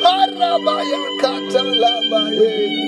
Parabayakatalabaye. 0.01 2.37
We 2.39 2.45
give 2.47 2.71
you 2.71 2.87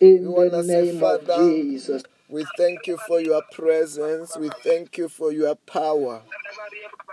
In 0.00 0.34
the 0.34 0.62
name 0.66 1.02
of 1.02 1.26
Jesus. 1.36 2.02
We 2.28 2.44
thank 2.56 2.86
you 2.88 2.96
for 2.96 3.20
your 3.20 3.42
presence. 3.52 4.36
We 4.36 4.50
thank 4.64 4.98
you 4.98 5.08
for 5.08 5.32
your 5.32 5.54
power. 5.54 6.22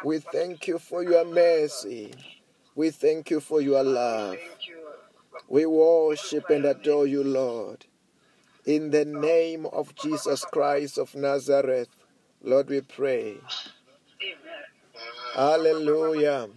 We 0.03 0.19
thank 0.19 0.67
you 0.67 0.79
for 0.79 1.03
your 1.03 1.25
mercy. 1.25 2.13
We 2.75 2.89
thank 2.91 3.29
you 3.29 3.39
for 3.39 3.61
your 3.61 3.83
love. 3.83 4.37
We 5.47 5.65
worship 5.65 6.49
and 6.49 6.65
adore 6.65 7.07
you, 7.07 7.23
Lord. 7.23 7.85
In 8.65 8.91
the 8.91 9.05
name 9.05 9.65
of 9.67 9.93
Jesus 9.95 10.45
Christ 10.45 10.97
of 10.97 11.15
Nazareth, 11.15 11.89
Lord, 12.43 12.69
we 12.69 12.81
pray. 12.81 13.37
Hallelujah. 15.35 16.49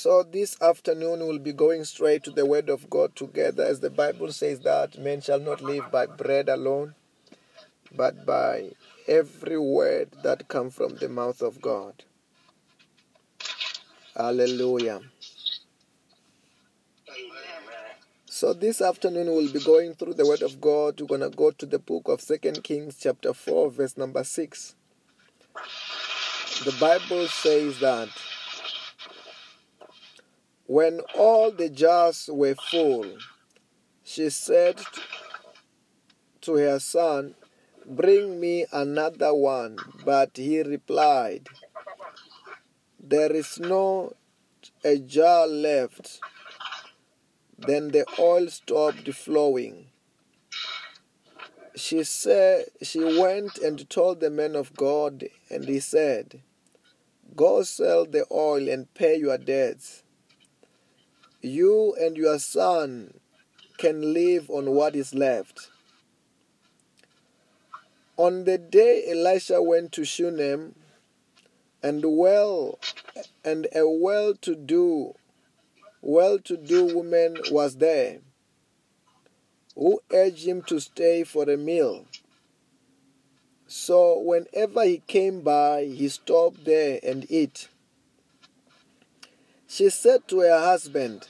So 0.00 0.22
this 0.22 0.62
afternoon 0.62 1.26
we'll 1.26 1.40
be 1.40 1.52
going 1.52 1.82
straight 1.82 2.22
to 2.22 2.30
the 2.30 2.46
Word 2.46 2.68
of 2.68 2.88
God 2.88 3.16
together, 3.16 3.64
as 3.64 3.80
the 3.80 3.90
Bible 3.90 4.30
says 4.30 4.60
that 4.60 4.96
men 4.96 5.20
shall 5.20 5.40
not 5.40 5.60
live 5.60 5.90
by 5.90 6.06
bread 6.06 6.48
alone, 6.48 6.94
but 7.96 8.24
by 8.24 8.70
every 9.08 9.58
word 9.58 10.10
that 10.22 10.46
comes 10.46 10.76
from 10.76 10.94
the 10.98 11.08
mouth 11.08 11.42
of 11.42 11.60
God. 11.60 12.04
Hallelujah. 14.14 15.00
So 18.26 18.52
this 18.52 18.80
afternoon 18.80 19.26
we'll 19.26 19.52
be 19.52 19.64
going 19.64 19.94
through 19.94 20.14
the 20.14 20.26
Word 20.26 20.42
of 20.42 20.60
God. 20.60 21.00
We're 21.00 21.08
gonna 21.08 21.28
go 21.28 21.50
to 21.50 21.66
the 21.66 21.80
book 21.80 22.06
of 22.06 22.20
Second 22.20 22.62
Kings, 22.62 22.98
chapter 23.00 23.34
four, 23.34 23.68
verse 23.68 23.96
number 23.96 24.22
six. 24.22 24.76
The 26.64 26.76
Bible 26.78 27.26
says 27.26 27.80
that 27.80 28.10
when 30.68 31.00
all 31.16 31.50
the 31.50 31.70
jars 31.70 32.28
were 32.30 32.54
full, 32.54 33.06
she 34.04 34.28
said 34.28 34.78
to 36.42 36.56
her 36.56 36.78
son, 36.78 37.34
Bring 37.86 38.38
me 38.38 38.66
another 38.70 39.32
one. 39.32 39.78
But 40.04 40.36
he 40.36 40.60
replied, 40.60 41.48
There 43.00 43.32
is 43.32 43.58
not 43.58 44.14
a 44.84 44.98
jar 44.98 45.46
left. 45.46 46.20
Then 47.58 47.88
the 47.88 48.04
oil 48.18 48.48
stopped 48.48 49.10
flowing. 49.14 49.86
She 51.76 52.04
said 52.04 52.66
she 52.82 53.02
went 53.18 53.56
and 53.56 53.88
told 53.88 54.20
the 54.20 54.28
man 54.28 54.54
of 54.54 54.74
God, 54.74 55.24
and 55.48 55.64
he 55.64 55.80
said, 55.80 56.42
Go 57.34 57.62
sell 57.62 58.04
the 58.04 58.26
oil 58.30 58.68
and 58.68 58.92
pay 58.92 59.16
your 59.16 59.38
debts. 59.38 60.02
You 61.40 61.94
and 62.00 62.16
your 62.16 62.38
son 62.38 63.20
can 63.76 64.12
live 64.12 64.50
on 64.50 64.72
what 64.72 64.96
is 64.96 65.14
left. 65.14 65.70
On 68.16 68.44
the 68.44 68.58
day 68.58 69.04
Elisha 69.08 69.62
went 69.62 69.92
to 69.92 70.04
Shunem, 70.04 70.74
and 71.82 72.02
well 72.04 72.80
and 73.44 73.68
a 73.74 73.88
well-to-do 73.88 75.14
well-to-do 76.00 76.94
woman 76.94 77.36
was 77.50 77.76
there 77.76 78.18
who 79.76 80.00
urged 80.12 80.46
him 80.46 80.62
to 80.62 80.80
stay 80.80 81.22
for 81.22 81.48
a 81.48 81.56
meal. 81.56 82.04
So 83.68 84.18
whenever 84.18 84.84
he 84.84 84.98
came 85.06 85.42
by, 85.42 85.84
he 85.84 86.08
stopped 86.08 86.64
there 86.64 86.98
and 87.02 87.26
ate. 87.30 87.68
She 89.68 89.90
said 89.90 90.26
to 90.28 90.40
her 90.40 90.58
husband, 90.58 91.28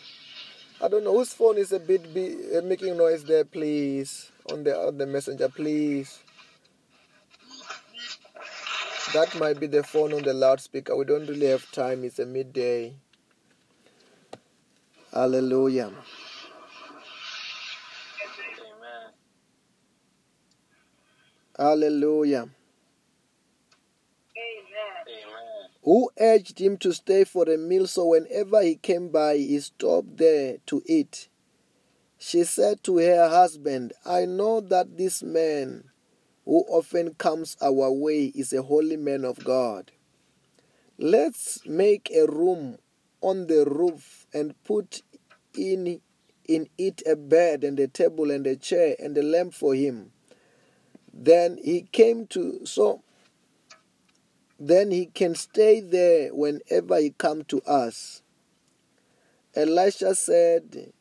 I 0.81 0.87
don't 0.87 1.03
know 1.03 1.19
whose 1.19 1.35
phone 1.35 1.59
is 1.59 1.73
a 1.73 1.81
bit 1.81 2.15
be, 2.15 2.57
uh, 2.57 2.63
making 2.63 2.97
noise 2.97 3.25
there, 3.25 3.45
please. 3.45 4.31
On 4.53 4.63
the 4.63 4.79
on 4.79 4.97
the 4.97 5.07
messenger, 5.07 5.49
please. 5.49 6.21
That 9.13 9.35
might 9.39 9.59
be 9.59 9.67
the 9.67 9.83
phone 9.83 10.13
on 10.13 10.23
the 10.23 10.33
loudspeaker. 10.33 10.95
We 10.95 11.05
don't 11.05 11.27
really 11.27 11.47
have 11.47 11.71
time. 11.73 12.05
It's 12.05 12.21
a 12.21 12.27
midday. 12.27 12.95
Hallelujah. 15.13 15.87
Amen. 15.87 15.97
Hallelujah. 21.59 22.49
Who 25.89 26.11
urged 26.21 26.59
him 26.61 26.77
to 26.81 26.93
stay 26.93 27.25
for 27.25 27.45
a 27.51 27.57
meal 27.57 27.87
so 27.87 28.09
whenever 28.09 28.61
he 28.61 28.75
came 28.75 29.09
by, 29.09 29.39
he 29.39 29.59
stopped 29.59 30.19
there 30.19 30.59
to 30.67 30.83
eat. 30.85 31.31
She 32.19 32.45
said 32.45 32.83
to 32.83 32.99
her 32.99 33.31
husband, 33.31 33.95
I 34.05 34.27
know 34.27 34.61
that 34.61 34.99
this 34.99 35.23
man 35.23 35.85
who 36.45 36.59
often 36.69 37.15
comes 37.15 37.57
our 37.63 37.91
way 37.91 38.27
is 38.35 38.53
a 38.53 38.61
holy 38.61 38.99
man 38.99 39.25
of 39.25 39.43
God. 39.43 39.91
Let's 40.99 41.67
make 41.67 42.11
a 42.15 42.27
room 42.27 42.77
on 43.23 43.47
the 43.47 43.65
roof 43.65 44.27
and 44.35 44.63
put 44.65 45.01
in 45.57 46.03
in 46.45 46.69
it 46.77 47.03
a 47.07 47.17
bed 47.17 47.65
and 47.65 47.81
a 47.81 47.89
table 47.89 48.31
and 48.31 48.47
a 48.47 48.57
chair 48.57 48.95
and 48.99 49.17
a 49.17 49.23
lamp 49.23 49.55
for 49.55 49.75
him. 49.75 50.13
Then 51.15 51.59
he 51.65 51.81
came 51.81 52.27
to 52.27 52.67
so 52.67 53.01
then 54.59 54.91
he 54.91 55.07
can 55.07 55.35
stay 55.35 55.81
there 55.81 56.35
whenever 56.35 56.99
he 56.99 57.11
come 57.11 57.45
to 57.45 57.61
us. 57.63 58.23
Elisha 59.55 60.15
said 60.15 60.93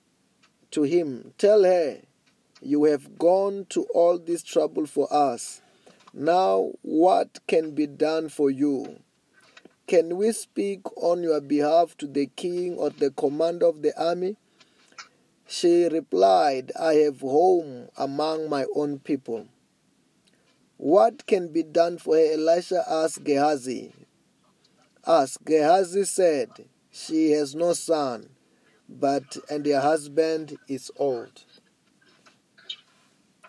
to 0.71 0.83
him, 0.83 1.33
Tell 1.37 1.63
her, 1.63 2.01
you 2.61 2.85
have 2.85 3.17
gone 3.17 3.65
to 3.69 3.83
all 3.93 4.17
this 4.17 4.43
trouble 4.43 4.85
for 4.85 5.11
us. 5.11 5.61
Now, 6.13 6.71
what 6.81 7.39
can 7.47 7.71
be 7.71 7.87
done 7.87 8.29
for 8.29 8.49
you? 8.49 8.99
Can 9.87 10.17
we 10.17 10.31
speak 10.31 10.81
on 10.97 11.23
your 11.23 11.39
behalf 11.39 11.95
to 11.97 12.07
the 12.07 12.27
king 12.27 12.75
or 12.77 12.89
the 12.89 13.11
commander 13.11 13.67
of 13.67 13.81
the 13.81 13.97
army? 14.01 14.35
She 15.47 15.87
replied, 15.87 16.71
I 16.77 16.95
have 16.95 17.21
home 17.21 17.87
among 17.97 18.49
my 18.49 18.65
own 18.75 18.99
people. 18.99 19.47
What 20.77 21.25
can 21.25 21.51
be 21.51 21.63
done 21.63 21.97
for 21.97 22.15
her? 22.15 22.33
Elisha 22.33 22.83
asked 22.87 23.23
Gehazi. 23.23 23.93
Asked 25.05 25.43
Gehazi 25.45 26.05
said, 26.05 26.49
She 26.91 27.31
has 27.31 27.55
no 27.55 27.73
son, 27.73 28.29
but 28.87 29.37
and 29.49 29.65
her 29.65 29.81
husband 29.81 30.57
is 30.67 30.91
old. 30.97 31.43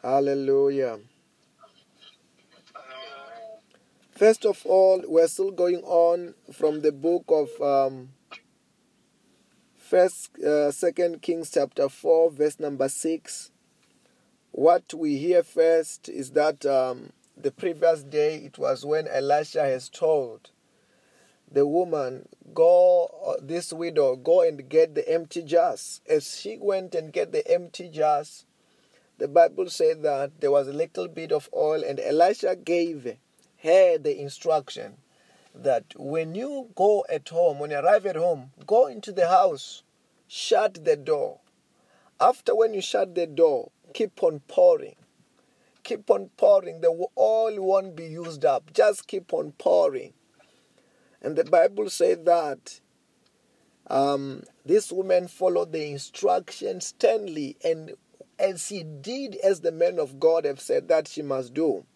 Hallelujah. 0.02 1.00
First 4.12 4.44
of 4.46 4.64
all, 4.64 5.02
we're 5.06 5.28
still 5.28 5.50
going 5.50 5.82
on 5.84 6.34
from 6.52 6.80
the 6.80 6.92
book 6.92 7.24
of 7.28 7.50
um, 7.62 8.08
First, 9.76 10.38
uh, 10.40 10.70
Second 10.70 11.22
Kings 11.22 11.50
chapter 11.50 11.88
four, 11.88 12.30
verse 12.30 12.58
number 12.58 12.88
six. 12.88 13.50
What 14.50 14.92
we 14.92 15.18
hear 15.18 15.42
first 15.42 16.08
is 16.08 16.32
that 16.32 16.66
um, 16.66 17.12
the 17.42 17.50
previous 17.50 18.02
day 18.02 18.36
it 18.36 18.58
was 18.58 18.84
when 18.84 19.06
Elisha 19.06 19.62
has 19.62 19.88
told 19.88 20.50
the 21.50 21.66
woman, 21.66 22.28
"Go, 22.52 23.06
uh, 23.24 23.36
this 23.40 23.72
widow, 23.72 24.16
go 24.16 24.42
and 24.42 24.68
get 24.68 24.94
the 24.94 25.08
empty 25.08 25.42
jars." 25.42 26.00
As 26.08 26.36
she 26.36 26.58
went 26.58 26.94
and 26.94 27.12
get 27.12 27.32
the 27.32 27.46
empty 27.48 27.88
jars, 27.88 28.44
the 29.18 29.28
Bible 29.28 29.70
said 29.70 30.02
that 30.02 30.40
there 30.40 30.50
was 30.50 30.68
a 30.68 30.72
little 30.72 31.08
bit 31.08 31.32
of 31.32 31.48
oil, 31.54 31.82
and 31.82 31.98
Elisha 31.98 32.54
gave 32.54 33.16
her 33.62 33.98
the 33.98 34.20
instruction 34.20 34.98
that 35.54 35.94
when 35.96 36.34
you 36.34 36.70
go 36.74 37.04
at 37.08 37.28
home, 37.30 37.58
when 37.58 37.70
you 37.70 37.78
arrive 37.78 38.06
at 38.06 38.16
home, 38.16 38.52
go 38.66 38.86
into 38.86 39.10
the 39.10 39.28
house, 39.28 39.82
shut 40.28 40.84
the 40.84 40.96
door. 40.96 41.40
After 42.20 42.54
when 42.54 42.74
you 42.74 42.80
shut 42.80 43.14
the 43.14 43.26
door, 43.26 43.70
keep 43.92 44.22
on 44.22 44.40
pouring. 44.40 44.96
Keep 45.88 46.10
on 46.10 46.28
pouring. 46.36 46.82
The 46.82 46.90
oil 47.16 47.62
won't 47.62 47.96
be 47.96 48.04
used 48.04 48.44
up. 48.44 48.74
Just 48.74 49.06
keep 49.06 49.32
on 49.32 49.52
pouring. 49.52 50.12
And 51.22 51.34
the 51.34 51.44
Bible 51.44 51.88
said 51.88 52.26
that 52.26 52.80
um, 53.86 54.42
this 54.66 54.92
woman 54.92 55.28
followed 55.28 55.72
the 55.72 55.90
instructions 55.90 56.88
sternly, 56.88 57.56
and 57.64 57.94
as 58.38 58.66
she 58.66 58.82
did 58.82 59.36
as 59.36 59.62
the 59.62 59.72
men 59.72 59.98
of 59.98 60.20
God 60.20 60.44
have 60.44 60.60
said 60.60 60.88
that 60.88 61.08
she 61.08 61.22
must 61.22 61.54
do. 61.54 61.86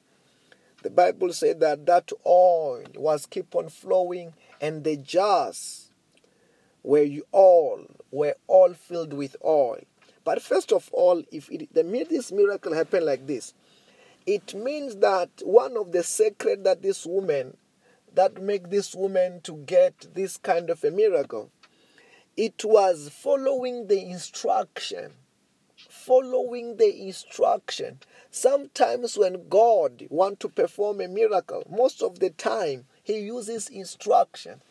The 0.83 0.89
Bible 0.89 1.35
said 1.35 1.61
that 1.61 1.85
that 1.85 2.13
oil 2.25 2.85
was 2.97 3.27
keep 3.27 3.55
on 3.55 3.69
flowing, 3.69 4.33
and 4.59 4.85
the 4.85 4.97
jars 4.97 5.91
were 6.83 7.07
all 7.31 7.85
were 8.11 8.37
all 8.47 8.73
filled 8.73 9.13
with 9.13 9.37
oil. 9.45 9.81
But 10.25 10.41
first 10.41 10.73
of 10.73 10.89
all, 10.93 11.23
if 11.31 11.51
it, 11.51 11.75
the 11.75 11.83
this 12.09 12.33
miracle 12.33 12.73
happened 12.73 13.05
like 13.05 13.27
this, 13.27 13.53
it 14.27 14.55
means 14.55 14.97
that 14.97 15.31
one 15.43 15.77
of 15.77 15.93
the 15.93 16.03
secret 16.03 16.65
that 16.65 16.83
this 16.83 17.07
woman 17.07 17.57
that 18.15 18.43
make 18.43 18.71
this 18.71 18.95
woman 18.95 19.41
to 19.43 19.57
get 19.67 20.15
this 20.15 20.37
kind 20.37 20.71
of 20.71 20.85
a 20.85 20.91
miracle, 20.91 21.51
it 22.37 22.65
was 22.65 23.09
following 23.09 23.87
the 23.87 24.01
instruction 24.01 25.13
following 25.89 26.77
the 26.77 27.07
instruction. 27.07 27.99
Sometimes 28.31 29.17
when 29.17 29.49
God 29.49 30.07
want 30.11 30.41
to 30.41 30.49
perform 30.49 31.01
a 31.01 31.09
miracle, 31.09 31.65
most 31.69 32.03
of 32.03 32.19
the 32.19 32.31
time 32.31 32.87
he 33.03 33.19
uses 33.19 33.69
instruction. 33.69 34.63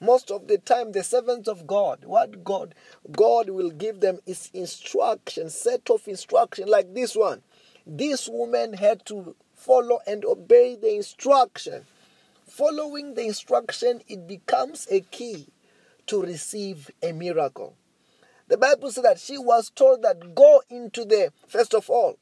Most 0.00 0.30
of 0.30 0.48
the 0.48 0.58
time 0.58 0.92
the 0.92 1.02
servants 1.02 1.48
of 1.48 1.66
God, 1.66 2.04
what 2.04 2.42
God 2.42 2.74
God 3.12 3.50
will 3.50 3.70
give 3.70 4.00
them 4.00 4.20
is 4.26 4.50
instruction, 4.54 5.50
set 5.50 5.90
of 5.90 6.08
instruction 6.08 6.68
like 6.68 6.94
this 6.94 7.14
one. 7.14 7.42
This 7.92 8.28
woman 8.28 8.74
had 8.74 9.04
to 9.06 9.34
follow 9.52 9.98
and 10.06 10.24
obey 10.24 10.76
the 10.76 10.94
instruction. 10.94 11.86
Following 12.46 13.14
the 13.14 13.24
instruction, 13.26 14.00
it 14.06 14.28
becomes 14.28 14.86
a 14.92 15.00
key 15.00 15.48
to 16.06 16.22
receive 16.22 16.92
a 17.02 17.10
miracle. 17.10 17.74
The 18.46 18.56
Bible 18.56 18.92
says 18.92 19.02
that 19.02 19.18
she 19.18 19.38
was 19.38 19.70
told 19.70 20.02
that 20.02 20.36
go 20.36 20.62
into 20.70 21.04
the, 21.04 21.32
first 21.48 21.74
of 21.74 21.90
all, 21.90 22.16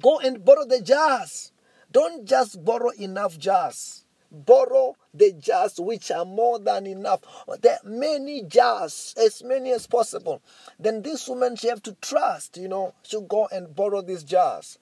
go 0.00 0.18
and 0.20 0.42
borrow 0.42 0.64
the 0.64 0.80
jars. 0.80 1.52
Don't 1.92 2.24
just 2.24 2.64
borrow 2.64 2.88
enough 2.98 3.38
jars. 3.38 4.03
Borrow 4.34 4.96
the 5.12 5.32
jars 5.32 5.78
which 5.78 6.10
are 6.10 6.24
more 6.24 6.58
than 6.58 6.86
enough. 6.86 7.20
There 7.60 7.78
are 7.84 7.88
many 7.88 8.42
jars, 8.42 9.14
as 9.16 9.42
many 9.42 9.70
as 9.72 9.86
possible. 9.86 10.42
Then 10.78 11.02
this 11.02 11.28
woman, 11.28 11.56
she 11.56 11.68
have 11.68 11.82
to 11.84 11.96
trust, 12.00 12.56
you 12.56 12.68
know, 12.68 12.94
she'll 13.02 13.20
go 13.20 13.48
and 13.52 13.74
borrow 13.74 14.02
these 14.02 14.24
jars. 14.24 14.78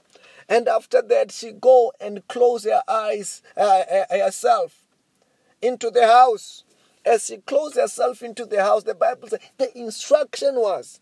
And 0.49 0.69
after 0.69 1.03
that, 1.03 1.31
she 1.33 1.53
go 1.53 1.93
and 2.01 2.27
close 2.29 2.65
her 2.65 2.83
eyes 2.89 3.43
uh, 3.57 3.83
uh 4.11 4.19
herself 4.25 4.85
into 5.61 5.91
the 5.91 6.07
house 6.07 6.65
as 7.05 7.27
she 7.27 7.39
closed 7.39 7.77
herself 7.77 8.23
into 8.23 8.45
the 8.47 8.63
house, 8.63 8.85
the 8.85 8.95
Bible 8.95 9.29
says 9.29 9.41
the 9.59 9.77
instruction 9.77 10.57
was 10.57 11.01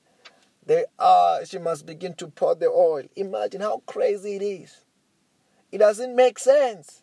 they 0.64 0.84
are 0.98 1.44
she 1.44 1.58
must 1.58 1.86
begin 1.86 2.14
to 2.14 2.28
pour 2.28 2.54
the 2.54 2.66
oil. 2.66 3.02
Imagine 3.16 3.60
how 3.60 3.82
crazy 3.86 4.36
it 4.36 4.42
is. 4.42 4.84
It 5.72 5.78
doesn't 5.78 6.14
make 6.14 6.38
sense. 6.38 7.02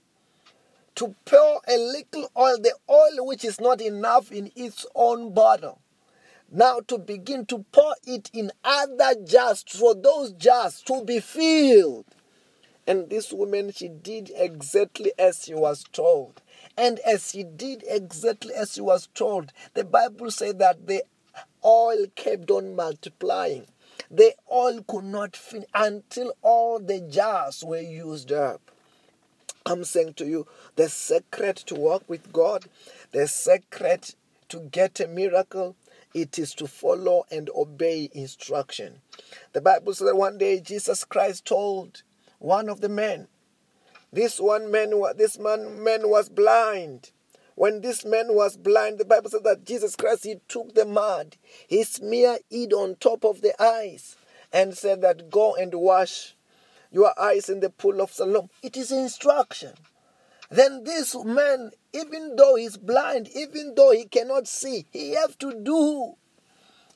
To 0.97 1.13
pour 1.25 1.61
a 1.67 1.77
little 1.77 2.27
oil, 2.35 2.57
the 2.57 2.73
oil 2.89 3.27
which 3.27 3.45
is 3.45 3.61
not 3.61 3.81
enough 3.81 4.31
in 4.31 4.51
its 4.55 4.83
own 4.95 5.31
bottle. 5.31 5.79
Now 6.49 6.79
to 6.87 6.97
begin 6.97 7.45
to 7.47 7.65
pour 7.71 7.93
it 8.07 8.31
in 8.33 8.51
other 8.63 9.13
jars 9.23 9.63
for 9.67 9.93
those 9.93 10.31
jars 10.31 10.81
to 10.87 11.03
be 11.03 11.19
filled. 11.19 12.05
And 12.87 13.11
this 13.11 13.31
woman, 13.31 13.71
she 13.73 13.89
did 13.89 14.31
exactly 14.33 15.11
as 15.19 15.43
she 15.43 15.53
was 15.53 15.83
told. 15.91 16.41
And 16.75 16.97
as 16.99 17.29
she 17.29 17.43
did 17.43 17.83
exactly 17.87 18.55
as 18.55 18.73
she 18.73 18.81
was 18.81 19.07
told, 19.13 19.53
the 19.75 19.83
Bible 19.83 20.31
said 20.31 20.57
that 20.57 20.87
the 20.87 21.03
oil 21.63 22.07
kept 22.15 22.49
on 22.49 22.75
multiplying. 22.75 23.67
The 24.09 24.33
oil 24.51 24.83
could 24.87 25.03
not 25.03 25.35
finish 25.35 25.67
until 25.75 26.33
all 26.41 26.79
the 26.79 27.01
jars 27.01 27.63
were 27.63 27.81
used 27.81 28.31
up. 28.31 28.71
I'm 29.67 29.83
saying 29.83 30.13
to 30.13 30.25
you, 30.25 30.47
the 30.77 30.87
secret 30.87 31.57
to 31.67 31.75
walk 31.75 32.03
with 32.07 32.31
God, 32.31 32.65
the 33.11 33.27
secret 33.27 34.15
to 34.47 34.61
get 34.61 35.01
a 35.01 35.07
miracle, 35.09 35.75
it 36.13 36.39
is 36.39 36.53
to 36.55 36.67
follow 36.67 37.25
and 37.29 37.49
obey 37.53 38.09
instruction. 38.13 39.01
The 39.51 39.59
Bible 39.59 39.93
says 39.93 40.07
that 40.07 40.15
one 40.15 40.37
day 40.37 40.61
Jesus 40.61 41.03
Christ 41.03 41.43
told 41.43 42.03
one 42.39 42.69
of 42.69 42.79
the 42.79 42.87
men, 42.87 43.27
this 44.13 44.39
one 44.39 44.71
man, 44.71 44.93
this 45.17 45.37
man, 45.37 45.83
man 45.83 46.09
was 46.09 46.29
blind. 46.29 47.11
When 47.55 47.81
this 47.81 48.05
man 48.05 48.27
was 48.29 48.55
blind, 48.55 48.99
the 48.99 49.05
Bible 49.05 49.29
says 49.29 49.41
that 49.41 49.65
Jesus 49.65 49.97
Christ, 49.97 50.23
he 50.23 50.35
took 50.47 50.75
the 50.75 50.85
mud, 50.85 51.35
he 51.67 51.83
smeared 51.83 52.39
it 52.49 52.71
on 52.71 52.95
top 52.95 53.25
of 53.25 53.41
the 53.41 53.61
eyes, 53.61 54.15
and 54.53 54.77
said 54.77 55.01
that 55.01 55.29
go 55.29 55.55
and 55.55 55.73
wash 55.73 56.36
your 56.91 57.19
eyes 57.19 57.49
in 57.49 57.59
the 57.59 57.69
pool 57.69 58.01
of 58.01 58.11
Siloam. 58.11 58.49
It 58.61 58.77
is 58.77 58.91
instruction. 58.91 59.73
Then 60.49 60.83
this 60.83 61.15
man, 61.25 61.71
even 61.93 62.35
though 62.35 62.55
he's 62.55 62.77
blind, 62.77 63.29
even 63.35 63.75
though 63.75 63.91
he 63.91 64.05
cannot 64.05 64.47
see, 64.47 64.85
he 64.91 65.13
have 65.13 65.37
to 65.39 65.53
do. 65.53 66.15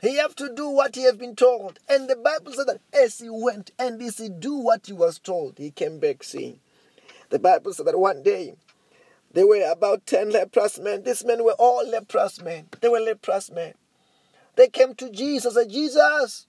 He 0.01 0.15
have 0.15 0.35
to 0.37 0.53
do 0.53 0.69
what 0.69 0.95
he 0.95 1.03
have 1.03 1.19
been 1.19 1.35
told. 1.35 1.79
And 1.87 2.09
the 2.09 2.15
Bible 2.15 2.53
said 2.53 2.67
that 2.67 2.81
as 2.93 3.19
he 3.19 3.29
went 3.29 3.71
and 3.77 4.01
as 4.01 4.17
he 4.17 4.29
do 4.29 4.55
what 4.55 4.87
he 4.87 4.93
was 4.93 5.19
told, 5.19 5.57
he 5.57 5.69
came 5.69 5.99
back 5.99 6.23
seeing. 6.23 6.59
The 7.29 7.39
Bible 7.39 7.73
said 7.73 7.85
that 7.85 7.99
one 7.99 8.23
day 8.23 8.55
there 9.33 9.47
were 9.47 9.69
about 9.69 10.07
10 10.07 10.31
leprous 10.31 10.79
men. 10.79 11.03
These 11.03 11.23
men 11.23 11.43
were 11.43 11.55
all 11.59 11.87
leprous 11.87 12.41
men. 12.41 12.67
They 12.79 12.89
were 12.89 12.99
leprous 12.99 13.51
men. 13.51 13.73
They 14.55 14.67
came 14.67 14.95
to 14.95 15.09
Jesus 15.09 15.55
and 15.55 15.65
said, 15.65 15.71
Jesus, 15.71 16.47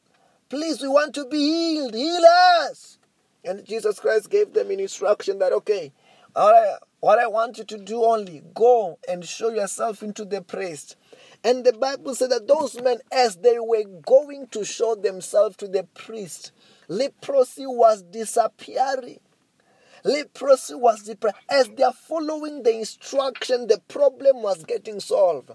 please, 0.49 0.81
we 0.81 0.89
want 0.89 1.15
to 1.15 1.27
be 1.27 1.39
healed. 1.39 1.95
Heal 1.95 2.25
us. 2.63 2.99
And 3.45 3.65
Jesus 3.65 3.99
Christ 3.99 4.31
gave 4.31 4.53
them 4.53 4.71
an 4.71 4.81
instruction 4.81 5.39
that, 5.41 5.53
okay, 5.53 5.93
all 6.35 6.53
right, 6.53 6.77
what 7.01 7.19
I 7.19 7.27
want 7.27 7.59
you 7.59 7.65
to 7.65 7.79
do 7.79 8.05
only, 8.05 8.43
go 8.55 8.99
and 9.09 9.25
show 9.25 9.51
yourself 9.51 10.03
into 10.03 10.25
the 10.25 10.41
priest. 10.41 10.97
And 11.45 11.65
the 11.65 11.73
Bible 11.73 12.15
said 12.15 12.31
that 12.31 12.47
those 12.47 12.81
men, 12.81 12.99
as 13.11 13.37
they 13.37 13.59
were 13.59 13.85
going 14.07 14.47
to 14.53 14.65
show 14.65 14.95
themselves 14.95 15.57
to 15.57 15.69
the 15.69 15.85
priest, 15.95 16.53
leprosy 16.89 17.67
was 17.67 18.03
disappearing. 18.03 19.19
Leprosy 20.05 20.75
was 20.75 21.05
the 21.05 21.35
as 21.49 21.69
they 21.69 21.83
are 21.85 21.93
following 21.93 22.63
the 22.63 22.77
instruction, 22.77 23.69
the 23.69 23.81
problem 23.87 24.43
was 24.43 24.65
getting 24.65 24.99
solved. 24.99 25.51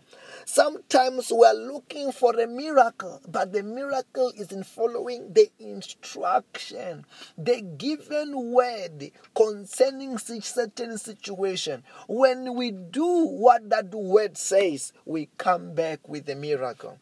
Sometimes 0.45 1.31
we 1.31 1.45
are 1.45 1.53
looking 1.53 2.11
for 2.13 2.39
a 2.39 2.47
miracle, 2.47 3.21
but 3.27 3.51
the 3.51 3.63
miracle 3.63 4.31
is 4.37 4.51
in 4.53 4.63
following 4.63 5.33
the 5.33 5.49
instruction, 5.59 7.05
the 7.37 7.61
given 7.61 8.51
word 8.53 9.11
concerning 9.35 10.17
such 10.17 10.43
certain 10.43 10.97
situation. 10.97 11.83
When 12.07 12.55
we 12.55 12.71
do 12.71 13.27
what 13.27 13.69
that 13.69 13.93
word 13.93 14.37
says, 14.37 14.93
we 15.05 15.29
come 15.37 15.73
back 15.73 16.07
with 16.07 16.29
a 16.29 16.35
miracle. 16.35 16.97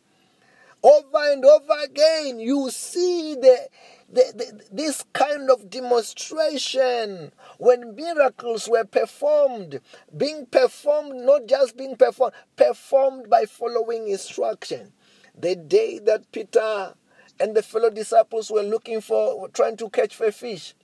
Over 0.85 1.31
and 1.31 1.43
over 1.43 1.73
again, 1.83 2.39
you 2.39 2.69
see 2.69 3.33
the 3.33 3.67
the, 4.09 4.23
the, 4.35 4.61
this 4.71 5.03
kind 5.13 5.49
of 5.49 5.69
demonstration 5.69 7.31
when 7.57 7.95
miracles 7.95 8.67
were 8.69 8.85
performed, 8.85 9.81
being 10.15 10.45
performed, 10.45 11.25
not 11.25 11.47
just 11.47 11.75
being 11.75 11.95
performed, 11.95 12.33
performed 12.55 13.29
by 13.29 13.45
following 13.45 14.07
instruction. 14.07 14.93
The 15.37 15.55
day 15.55 15.99
that 16.05 16.31
Peter 16.31 16.93
and 17.39 17.55
the 17.55 17.63
fellow 17.63 17.89
disciples 17.89 18.49
were 18.51 18.63
looking 18.63 19.01
for, 19.01 19.49
trying 19.49 19.77
to 19.77 19.89
catch 19.89 20.19
a 20.21 20.31
fish, 20.31 20.75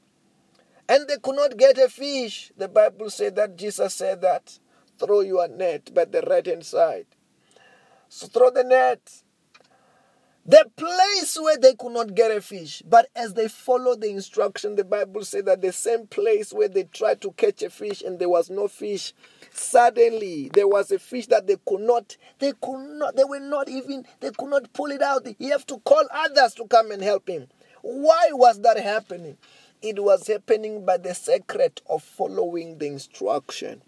and 0.89 1.07
they 1.07 1.17
could 1.17 1.35
not 1.35 1.57
get 1.57 1.77
a 1.77 1.87
fish, 1.87 2.51
the 2.57 2.67
Bible 2.67 3.09
said 3.09 3.35
that 3.37 3.55
Jesus 3.55 3.93
said 3.93 4.21
that 4.21 4.59
throw 4.99 5.21
your 5.21 5.47
net 5.47 5.93
by 5.93 6.05
the 6.05 6.21
right 6.21 6.45
hand 6.45 6.65
side. 6.65 7.05
So 8.09 8.27
throw 8.27 8.49
the 8.49 8.63
net. 8.65 9.23
The 10.51 10.69
place 10.75 11.39
where 11.39 11.55
they 11.55 11.75
could 11.75 11.93
not 11.93 12.13
get 12.13 12.29
a 12.29 12.41
fish, 12.41 12.83
but 12.85 13.07
as 13.15 13.35
they 13.35 13.47
followed 13.47 14.01
the 14.01 14.09
instruction, 14.09 14.75
the 14.75 14.83
Bible 14.83 15.23
said 15.23 15.45
that 15.45 15.61
the 15.61 15.71
same 15.71 16.07
place 16.07 16.51
where 16.51 16.67
they 16.67 16.83
tried 16.83 17.21
to 17.21 17.31
catch 17.31 17.63
a 17.63 17.69
fish 17.69 18.01
and 18.01 18.19
there 18.19 18.27
was 18.27 18.49
no 18.49 18.67
fish, 18.67 19.13
suddenly 19.53 20.51
there 20.53 20.67
was 20.67 20.91
a 20.91 20.99
fish 20.99 21.27
that 21.27 21.47
they 21.47 21.55
could 21.65 21.79
not, 21.79 22.17
they 22.39 22.51
could 22.61 22.97
not, 22.99 23.15
they 23.15 23.23
were 23.23 23.39
not 23.39 23.69
even, 23.69 24.05
they 24.19 24.31
could 24.31 24.49
not 24.49 24.73
pull 24.73 24.91
it 24.91 25.01
out. 25.01 25.25
He 25.39 25.47
have 25.51 25.65
to 25.67 25.77
call 25.79 26.03
others 26.13 26.53
to 26.55 26.67
come 26.67 26.91
and 26.91 27.01
help 27.01 27.29
him. 27.29 27.47
Why 27.81 28.31
was 28.33 28.59
that 28.59 28.77
happening? 28.77 29.37
It 29.81 30.03
was 30.03 30.27
happening 30.27 30.83
by 30.83 30.97
the 30.97 31.15
secret 31.15 31.79
of 31.89 32.03
following 32.03 32.77
the 32.77 32.87
instruction. 32.87 33.83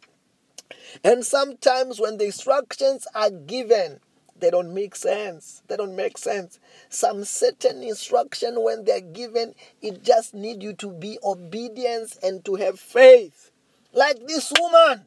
And 1.04 1.26
sometimes 1.26 2.00
when 2.00 2.20
the 2.20 2.28
instructions 2.28 3.06
are 3.14 3.32
given, 3.32 4.00
they 4.44 4.50
don't 4.50 4.74
make 4.74 4.94
sense. 4.94 5.64
They 5.70 5.78
don't 5.78 5.96
make 5.96 6.18
sense. 6.18 6.60
Some 6.90 7.24
certain 7.24 7.82
instruction 7.82 8.62
when 8.62 8.84
they're 8.84 9.00
given, 9.00 9.56
it 9.82 10.04
just 10.04 10.34
need 10.34 10.62
you 10.62 10.74
to 10.74 10.92
be 10.92 11.18
obedience 11.24 12.20
and 12.22 12.44
to 12.44 12.56
have 12.56 12.78
faith. 12.78 13.52
Like 13.94 14.28
this 14.28 14.52
woman. 14.60 15.06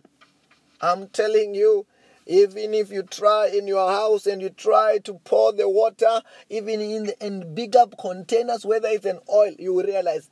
I'm 0.80 1.08
telling 1.08 1.54
you, 1.54 1.84
even 2.26 2.72
if 2.72 2.90
you 2.90 3.02
try 3.02 3.48
in 3.48 3.68
your 3.68 3.90
house 3.90 4.26
and 4.26 4.40
you 4.40 4.48
try 4.48 4.96
to 5.04 5.20
pour 5.24 5.52
the 5.52 5.68
water, 5.68 6.22
even 6.48 6.80
in, 6.80 7.12
in 7.20 7.54
big 7.54 7.76
up 7.76 7.98
containers, 7.98 8.64
whether 8.64 8.88
it's 8.88 9.04
an 9.04 9.18
oil, 9.30 9.52
you 9.58 9.74
will 9.74 9.84
realize 9.84 10.30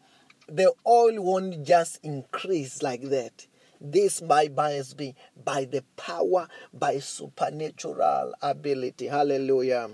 the 0.48 0.72
oil 0.86 1.20
won't 1.20 1.62
just 1.62 2.00
increase 2.02 2.82
like 2.82 3.02
that. 3.10 3.46
This 3.86 4.22
by 4.22 4.48
must 4.48 4.96
be 4.96 5.14
by 5.44 5.66
the 5.66 5.84
power, 5.96 6.48
by 6.72 7.00
supernatural 7.00 8.32
ability. 8.40 9.08
Hallelujah. 9.08 9.90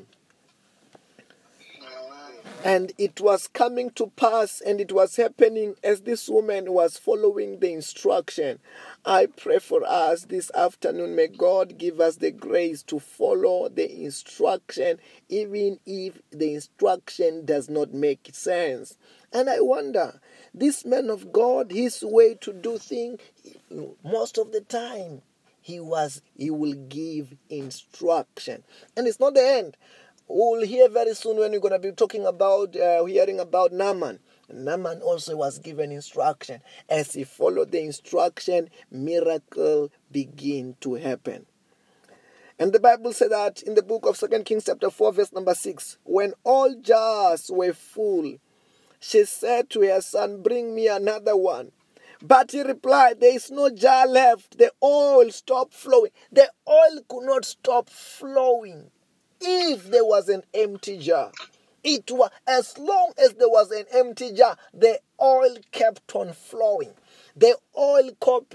And 2.63 2.93
it 2.99 3.21
was 3.21 3.49
coming 3.49 3.91
to 3.93 4.09
pass, 4.15 4.61
and 4.61 4.81
it 4.81 4.93
was 4.93 5.17
happening 5.17 5.75
as 5.83 6.03
this 6.03 6.29
woman 6.29 6.73
was 6.73 6.99
following 6.99 7.59
the 7.59 7.73
instruction. 7.73 8.61
I 9.05 9.27
pray 9.27 9.59
for 9.59 9.83
us 9.85 10.27
this 10.27 10.53
afternoon. 10.55 11.17
May 11.17 11.29
God 11.29 11.77
give 11.79 12.01
us 12.01 12.17
the 12.17 12.31
grace 12.31 12.83
to 12.85 13.01
follow 13.01 13.71
the 13.71 13.91
instruction, 14.05 14.99
even 15.29 15.81
if 15.85 16.21
the 16.31 16.55
instruction 16.55 17.45
does 17.45 17.69
not 17.69 17.93
make 17.93 18.29
sense. 18.33 18.99
And 19.33 19.49
I 19.49 19.61
wonder, 19.61 20.21
this 20.53 20.85
man 20.85 21.11
of 21.11 21.33
God, 21.33 21.71
his 21.71 22.03
way 22.03 22.35
to 22.37 22.53
do 22.53 22.79
things, 22.79 23.21
most 24.05 24.39
of 24.39 24.53
the 24.53 24.61
time, 24.61 25.23
he 25.61 25.79
was 25.79 26.23
he 26.37 26.51
will 26.51 26.75
give 26.75 27.35
instruction, 27.49 28.65
and 28.97 29.07
it's 29.07 29.21
not 29.21 29.35
the 29.35 29.47
end. 29.47 29.77
We'll 30.27 30.65
hear 30.65 30.89
very 30.89 31.15
soon 31.15 31.39
when 31.39 31.51
we're 31.51 31.61
going 31.61 31.73
to 31.73 31.79
be 31.81 31.91
talking 31.91 32.25
about 32.25 32.77
uh, 32.77 33.05
hearing 33.05 33.41
about 33.41 33.73
Naaman. 33.73 34.21
Naaman 34.53 35.03
also 35.03 35.37
was 35.37 35.59
given 35.59 35.91
instruction. 35.91 36.61
As 36.89 37.15
he 37.15 37.25
followed 37.25 37.73
the 37.73 37.83
instruction, 37.83 38.71
miracle 38.91 39.91
begin 40.11 40.77
to 40.83 40.95
happen. 40.95 41.47
And 42.61 42.73
the 42.73 42.79
Bible 42.79 43.13
said 43.13 43.33
that 43.33 43.63
in 43.63 43.75
the 43.75 43.83
book 43.83 44.07
of 44.07 44.17
Second 44.17 44.45
Kings 44.45 44.67
chapter 44.67 44.91
4 44.91 45.13
verse 45.15 45.33
number 45.33 45.55
6, 45.55 45.99
when 46.05 46.35
all 46.45 46.75
jars 46.81 47.51
were 47.53 47.73
full, 47.73 48.37
she 49.01 49.25
said 49.25 49.71
to 49.71 49.81
her 49.81 50.01
son, 50.01 50.43
bring 50.43 50.75
me 50.75 50.87
another 50.87 51.37
one. 51.37 51.73
But 52.23 52.53
he 52.53 52.63
replied, 52.63 53.21
There 53.21 53.35
is 53.35 53.51
no 53.51 53.71
jar 53.71 54.07
left. 54.07 54.59
The 54.59 54.73
oil 54.83 55.31
stopped 55.31 55.73
flowing. 55.73 56.11
The 56.31 56.51
oil 56.69 57.01
could 57.09 57.25
not 57.25 57.47
stop 57.47 57.89
flowing 57.89 58.91
if 59.41 59.91
there 59.91 60.05
was 60.05 60.29
an 60.29 60.43
empty 60.53 60.99
jar. 60.99 61.33
It 61.83 62.11
was 62.11 62.31
as 62.47 62.77
long 62.77 63.15
as 63.17 63.33
there 63.35 63.49
was 63.49 63.71
an 63.71 63.87
empty 63.95 64.33
jar, 64.33 64.59
the 64.75 65.01
oil 65.21 65.57
kept 65.73 66.15
on 66.15 66.35
flowing. 66.35 66.93
The 67.35 67.57
oil 67.77 68.11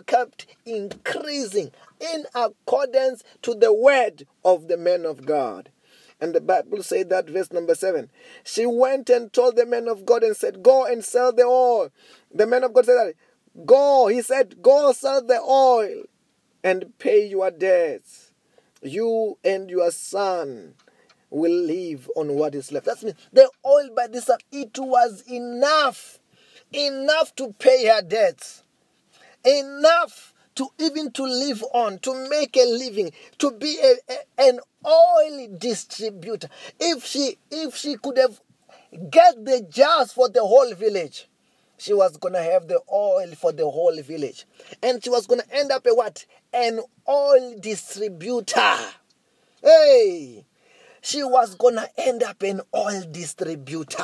kept 0.05 0.45
increasing 0.63 1.71
in 1.99 2.25
accordance 2.35 3.23
to 3.41 3.55
the 3.55 3.73
word 3.73 4.27
of 4.43 4.67
the 4.67 4.77
man 4.77 5.05
of 5.05 5.25
God. 5.25 5.71
And 6.25 6.33
the 6.33 6.41
Bible 6.41 6.81
said 6.81 7.11
that, 7.11 7.29
verse 7.29 7.51
number 7.51 7.75
seven. 7.75 8.09
She 8.43 8.65
went 8.65 9.11
and 9.11 9.31
told 9.31 9.55
the 9.55 9.65
man 9.67 9.87
of 9.87 10.07
God 10.07 10.23
and 10.23 10.35
said, 10.35 10.63
Go 10.63 10.83
and 10.83 11.05
sell 11.05 11.31
the 11.31 11.43
oil. 11.43 11.91
The 12.33 12.47
man 12.47 12.63
of 12.63 12.73
God 12.73 12.87
said, 12.87 13.13
Go, 13.63 14.07
he 14.07 14.23
said, 14.23 14.59
Go 14.63 14.91
sell 14.91 15.21
the 15.21 15.39
oil 15.39 16.05
and 16.63 16.97
pay 16.97 17.27
your 17.27 17.51
debts. 17.51 18.31
You 18.81 19.37
and 19.43 19.69
your 19.69 19.91
son 19.91 20.73
will 21.29 21.53
live 21.53 22.09
on 22.15 22.33
what 22.33 22.55
is 22.55 22.71
left. 22.71 22.87
That's 22.87 23.03
mean 23.03 23.13
the 23.31 23.47
oil 23.63 23.91
by 23.95 24.07
this 24.07 24.25
time, 24.25 24.39
it 24.51 24.79
was 24.79 25.23
enough. 25.29 26.17
Enough 26.73 27.35
to 27.35 27.53
pay 27.59 27.85
her 27.85 28.01
debts. 28.01 28.63
Enough 29.45 30.33
to 30.55 30.69
even 30.79 31.11
to 31.11 31.23
live 31.23 31.63
on, 31.73 31.99
to 31.99 32.29
make 32.29 32.55
a 32.57 32.65
living, 32.65 33.11
to 33.39 33.51
be 33.51 33.77
a, 33.81 33.95
a, 34.11 34.47
an 34.49 34.59
oil 34.85 35.47
distributor. 35.57 36.49
If 36.79 37.05
she 37.05 37.37
if 37.51 37.75
she 37.75 37.97
could 37.97 38.17
have 38.17 38.39
get 39.09 39.43
the 39.43 39.65
jars 39.69 40.13
for 40.13 40.29
the 40.29 40.41
whole 40.41 40.73
village, 40.73 41.27
she 41.77 41.93
was 41.93 42.17
gonna 42.17 42.41
have 42.41 42.67
the 42.67 42.79
oil 42.91 43.31
for 43.35 43.51
the 43.51 43.69
whole 43.69 44.01
village. 44.01 44.45
And 44.81 45.03
she 45.03 45.09
was 45.09 45.27
gonna 45.27 45.43
end 45.51 45.71
up 45.71 45.85
a 45.85 45.93
what? 45.93 46.25
An 46.53 46.79
oil 47.07 47.55
distributor. 47.59 48.77
Hey! 49.61 50.45
She 51.01 51.23
was 51.23 51.55
gonna 51.55 51.87
end 51.97 52.23
up 52.23 52.41
an 52.41 52.61
oil 52.73 53.03
distributor. 53.11 54.03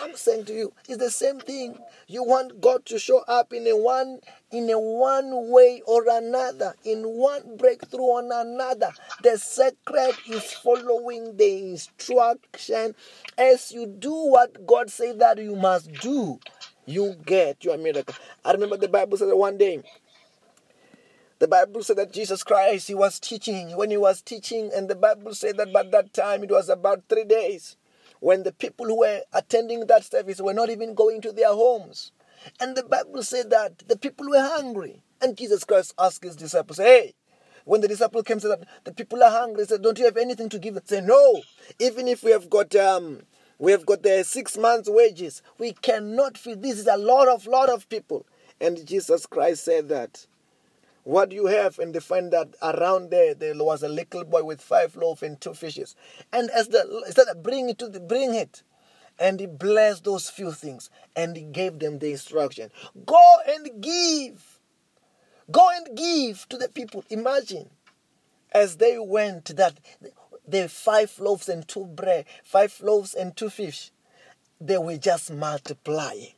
I'm 0.00 0.14
saying 0.14 0.44
to 0.46 0.52
you, 0.52 0.72
it's 0.88 0.98
the 0.98 1.10
same 1.10 1.40
thing. 1.40 1.76
You 2.06 2.22
want 2.22 2.60
God 2.60 2.86
to 2.86 2.98
show 2.98 3.20
up 3.26 3.52
in 3.52 3.66
a 3.66 3.76
one 3.76 4.20
in 4.52 4.70
a 4.70 4.78
one 4.78 5.50
way 5.50 5.82
or 5.86 6.04
another, 6.08 6.74
in 6.84 7.02
one 7.02 7.56
breakthrough 7.56 8.00
or 8.00 8.20
another. 8.20 8.90
The 9.22 9.36
secret 9.38 10.14
is 10.28 10.52
following 10.52 11.36
the 11.36 11.70
instruction. 11.70 12.94
As 13.36 13.72
you 13.72 13.86
do 13.86 14.12
what 14.12 14.66
God 14.66 14.90
said 14.90 15.18
that 15.18 15.38
you 15.38 15.56
must 15.56 15.92
do, 15.94 16.38
you 16.86 17.16
get 17.26 17.64
your 17.64 17.76
miracle. 17.76 18.14
I 18.44 18.52
remember 18.52 18.76
the 18.76 18.88
Bible 18.88 19.18
said 19.18 19.28
that 19.28 19.36
one 19.36 19.58
day. 19.58 19.82
The 21.40 21.48
Bible 21.48 21.82
said 21.82 21.96
that 21.96 22.12
Jesus 22.12 22.42
Christ, 22.42 22.88
he 22.88 22.94
was 22.94 23.20
teaching. 23.20 23.76
When 23.76 23.90
he 23.90 23.96
was 23.96 24.22
teaching, 24.22 24.70
and 24.74 24.88
the 24.88 24.96
Bible 24.96 25.34
said 25.34 25.56
that 25.58 25.72
by 25.72 25.84
that 25.84 26.12
time 26.12 26.42
it 26.42 26.50
was 26.50 26.68
about 26.68 27.02
three 27.08 27.24
days 27.24 27.76
when 28.20 28.42
the 28.42 28.52
people 28.52 28.86
who 28.86 29.00
were 29.00 29.20
attending 29.32 29.86
that 29.86 30.04
service 30.04 30.40
were 30.40 30.54
not 30.54 30.70
even 30.70 30.94
going 30.94 31.20
to 31.22 31.32
their 31.32 31.52
homes. 31.52 32.12
And 32.60 32.76
the 32.76 32.82
Bible 32.82 33.22
said 33.22 33.50
that 33.50 33.78
the 33.88 33.96
people 33.96 34.28
were 34.28 34.40
hungry. 34.40 35.02
And 35.20 35.36
Jesus 35.36 35.64
Christ 35.64 35.94
asked 35.98 36.22
his 36.22 36.36
disciples, 36.36 36.78
Hey, 36.78 37.14
when 37.64 37.80
the 37.80 37.88
disciple 37.88 38.22
came 38.22 38.40
said 38.40 38.60
that 38.60 38.68
the 38.84 38.92
people 38.92 39.22
are 39.22 39.30
hungry, 39.30 39.64
said, 39.64 39.82
Don't 39.82 39.98
you 39.98 40.04
have 40.04 40.16
anything 40.16 40.48
to 40.50 40.58
give 40.58 40.74
them? 40.74 40.84
Say, 40.86 41.00
No. 41.00 41.42
Even 41.78 42.08
if 42.08 42.22
we 42.22 42.30
have 42.30 42.48
got 42.48 42.74
um 42.76 43.20
we 43.58 43.72
have 43.72 43.84
got 43.84 44.02
the 44.04 44.22
six 44.22 44.56
months 44.56 44.88
wages, 44.88 45.42
we 45.58 45.72
cannot 45.72 46.38
feed. 46.38 46.62
This 46.62 46.78
is 46.78 46.86
a 46.86 46.96
lot 46.96 47.28
of 47.28 47.46
lot 47.46 47.68
of 47.68 47.88
people. 47.88 48.24
And 48.60 48.86
Jesus 48.86 49.26
Christ 49.26 49.64
said 49.64 49.88
that 49.88 50.26
what 51.08 51.32
you 51.32 51.46
have? 51.46 51.78
And 51.78 51.94
they 51.94 52.00
find 52.00 52.30
that 52.34 52.54
around 52.62 53.10
there 53.10 53.32
there 53.34 53.54
was 53.56 53.82
a 53.82 53.88
little 53.88 54.24
boy 54.24 54.42
with 54.44 54.60
five 54.60 54.94
loaves 54.94 55.22
and 55.22 55.40
two 55.40 55.54
fishes. 55.54 55.96
And 56.34 56.50
as 56.50 56.68
the 56.68 57.02
he 57.06 57.12
said, 57.12 57.42
bring 57.42 57.70
it 57.70 57.78
to 57.78 57.88
the 57.88 57.98
bring 57.98 58.34
it. 58.34 58.62
And 59.18 59.40
he 59.40 59.46
blessed 59.46 60.04
those 60.04 60.28
few 60.28 60.52
things 60.52 60.90
and 61.16 61.34
he 61.34 61.44
gave 61.44 61.78
them 61.78 61.98
the 61.98 62.10
instruction. 62.10 62.70
Go 63.06 63.36
and 63.48 63.82
give. 63.82 64.60
Go 65.50 65.66
and 65.74 65.96
give 65.96 66.46
to 66.50 66.58
the 66.58 66.68
people. 66.68 67.02
Imagine 67.08 67.70
as 68.52 68.76
they 68.76 68.98
went 68.98 69.56
that 69.56 69.80
the 70.46 70.68
five 70.68 71.18
loaves 71.18 71.48
and 71.48 71.66
two 71.66 71.86
bread, 71.86 72.26
five 72.44 72.78
loaves 72.82 73.14
and 73.14 73.34
two 73.34 73.48
fish, 73.48 73.92
they 74.60 74.76
were 74.76 74.98
just 74.98 75.32
multiplying 75.32 76.34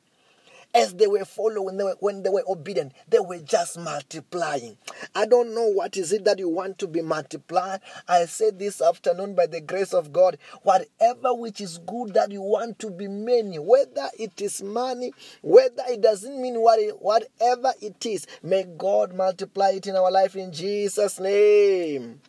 as 0.74 0.94
they 0.94 1.06
were 1.06 1.24
following, 1.24 1.76
they 1.76 1.84
were, 1.84 1.96
when 2.00 2.22
they 2.22 2.30
were 2.30 2.44
obedient, 2.48 2.92
they 3.08 3.18
were 3.18 3.38
just 3.38 3.78
multiplying. 3.78 4.76
I 5.14 5.26
don't 5.26 5.54
know 5.54 5.66
what 5.66 5.96
is 5.96 6.12
it 6.12 6.24
that 6.24 6.38
you 6.38 6.48
want 6.48 6.78
to 6.78 6.86
be 6.86 7.02
multiplied. 7.02 7.80
I 8.08 8.26
said 8.26 8.58
this 8.58 8.80
afternoon 8.80 9.34
by 9.34 9.46
the 9.46 9.60
grace 9.60 9.92
of 9.92 10.12
God, 10.12 10.38
whatever 10.62 11.34
which 11.34 11.60
is 11.60 11.78
good 11.78 12.14
that 12.14 12.30
you 12.30 12.42
want 12.42 12.78
to 12.80 12.90
be 12.90 13.08
many, 13.08 13.58
whether 13.58 14.08
it 14.18 14.40
is 14.40 14.62
money, 14.62 15.12
whether 15.42 15.82
it 15.88 16.00
doesn't 16.00 16.40
mean 16.40 16.60
what 16.60 16.78
it, 16.78 17.00
whatever 17.00 17.72
it 17.80 18.04
is, 18.06 18.26
may 18.42 18.64
God 18.64 19.14
multiply 19.14 19.70
it 19.70 19.86
in 19.86 19.96
our 19.96 20.10
life 20.10 20.36
in 20.36 20.52
Jesus' 20.52 21.18
name. 21.18 22.20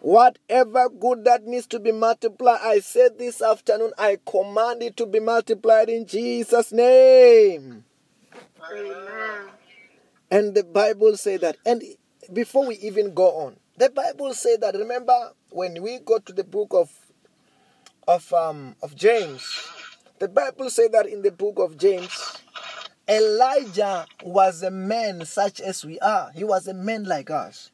Whatever 0.00 0.88
good 0.88 1.24
that 1.24 1.44
needs 1.44 1.66
to 1.68 1.78
be 1.78 1.92
multiplied, 1.92 2.60
I 2.62 2.80
said 2.80 3.18
this 3.18 3.42
afternoon, 3.42 3.92
I 3.98 4.18
command 4.24 4.82
it 4.82 4.96
to 4.96 5.06
be 5.06 5.20
multiplied 5.20 5.90
in 5.90 6.06
Jesus' 6.06 6.72
name. 6.72 7.84
Amen. 8.72 9.42
And 10.30 10.54
the 10.54 10.64
Bible 10.64 11.16
say 11.16 11.36
that. 11.38 11.56
And 11.66 11.82
before 12.32 12.66
we 12.66 12.76
even 12.76 13.12
go 13.12 13.30
on, 13.40 13.56
the 13.76 13.90
Bible 13.90 14.32
say 14.32 14.56
that. 14.56 14.74
Remember 14.74 15.32
when 15.50 15.82
we 15.82 15.98
go 15.98 16.18
to 16.18 16.32
the 16.32 16.44
book 16.44 16.68
of 16.72 16.90
of 18.08 18.32
um 18.32 18.76
of 18.82 18.96
James, 18.96 19.42
the 20.18 20.28
Bible 20.28 20.70
say 20.70 20.88
that 20.88 21.06
in 21.06 21.22
the 21.22 21.30
book 21.30 21.58
of 21.58 21.76
James, 21.76 22.38
Elijah 23.08 24.06
was 24.22 24.62
a 24.62 24.70
man 24.70 25.24
such 25.26 25.60
as 25.60 25.84
we 25.84 25.98
are. 26.00 26.30
He 26.32 26.44
was 26.44 26.68
a 26.68 26.74
man 26.74 27.04
like 27.04 27.30
us. 27.30 27.70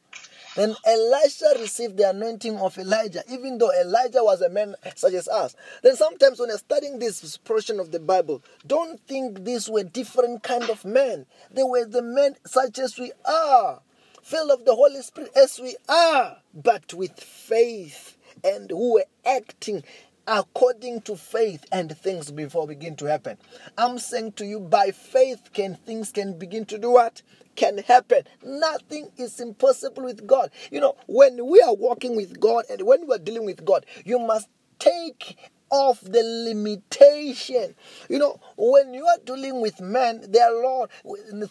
Then 0.57 0.75
Elisha 0.85 1.53
received 1.59 1.97
the 1.97 2.09
anointing 2.09 2.57
of 2.57 2.79
Elijah, 2.79 3.23
even 3.29 3.59
though 3.59 3.71
Elijah 3.79 4.23
was 4.23 4.41
a 4.41 4.49
man 4.49 4.73
such 4.95 5.13
as 5.13 5.27
us. 5.27 5.55
Then 5.83 5.95
sometimes 5.95 6.39
when 6.39 6.49
you're 6.49 6.57
studying 6.57 6.97
this 6.97 7.37
portion 7.37 7.79
of 7.79 7.91
the 7.91 7.99
Bible, 7.99 8.41
don't 8.65 8.99
think 9.01 9.43
these 9.43 9.69
were 9.69 9.83
different 9.83 10.41
kind 10.41 10.67
of 10.71 10.83
men. 10.83 11.27
They 11.51 11.61
were 11.61 11.85
the 11.85 12.01
men 12.01 12.37
such 12.43 12.79
as 12.79 12.97
we 12.97 13.11
are, 13.23 13.81
filled 14.23 14.49
of 14.49 14.65
the 14.65 14.73
Holy 14.73 15.03
Spirit 15.03 15.29
as 15.35 15.59
we 15.59 15.75
are, 15.87 16.37
but 16.55 16.91
with 16.91 17.19
faith 17.19 18.17
and 18.43 18.71
who 18.71 18.93
were 18.93 19.05
acting 19.27 19.83
according 20.27 21.01
to 21.01 21.15
faith 21.15 21.65
and 21.71 21.97
things 21.97 22.31
before 22.31 22.67
begin 22.67 22.95
to 22.97 23.05
happen. 23.05 23.37
I'm 23.77 23.97
saying 23.97 24.33
to 24.33 24.45
you, 24.45 24.59
by 24.59 24.91
faith 24.91 25.49
can 25.53 25.75
things 25.75 26.11
can 26.11 26.37
begin 26.37 26.65
to 26.65 26.77
do 26.77 26.91
what? 26.91 27.21
Can 27.55 27.79
happen. 27.79 28.23
Nothing 28.43 29.09
is 29.17 29.39
impossible 29.39 30.03
with 30.03 30.27
God. 30.27 30.51
You 30.69 30.81
know, 30.81 30.95
when 31.07 31.47
we 31.47 31.61
are 31.61 31.73
walking 31.73 32.15
with 32.15 32.39
God 32.39 32.65
and 32.69 32.81
when 32.83 33.07
we 33.07 33.15
are 33.15 33.19
dealing 33.19 33.45
with 33.45 33.63
God, 33.65 33.85
you 34.05 34.19
must 34.19 34.49
take 34.79 35.37
off 35.69 36.01
the 36.01 36.23
limitation. 36.23 37.75
You 38.09 38.19
know, 38.19 38.39
when 38.57 38.93
you 38.93 39.05
are 39.05 39.17
dealing 39.25 39.61
with 39.61 39.79
men, 39.81 40.25
there 40.29 40.47
are 40.47 40.61
a 40.61 40.67
lot 40.67 40.91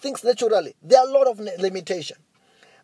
things 0.01 0.23
naturally. 0.23 0.75
There 0.83 1.01
are 1.01 1.09
a 1.09 1.13
lot 1.13 1.27
of 1.27 1.41
limitation. 1.41 2.17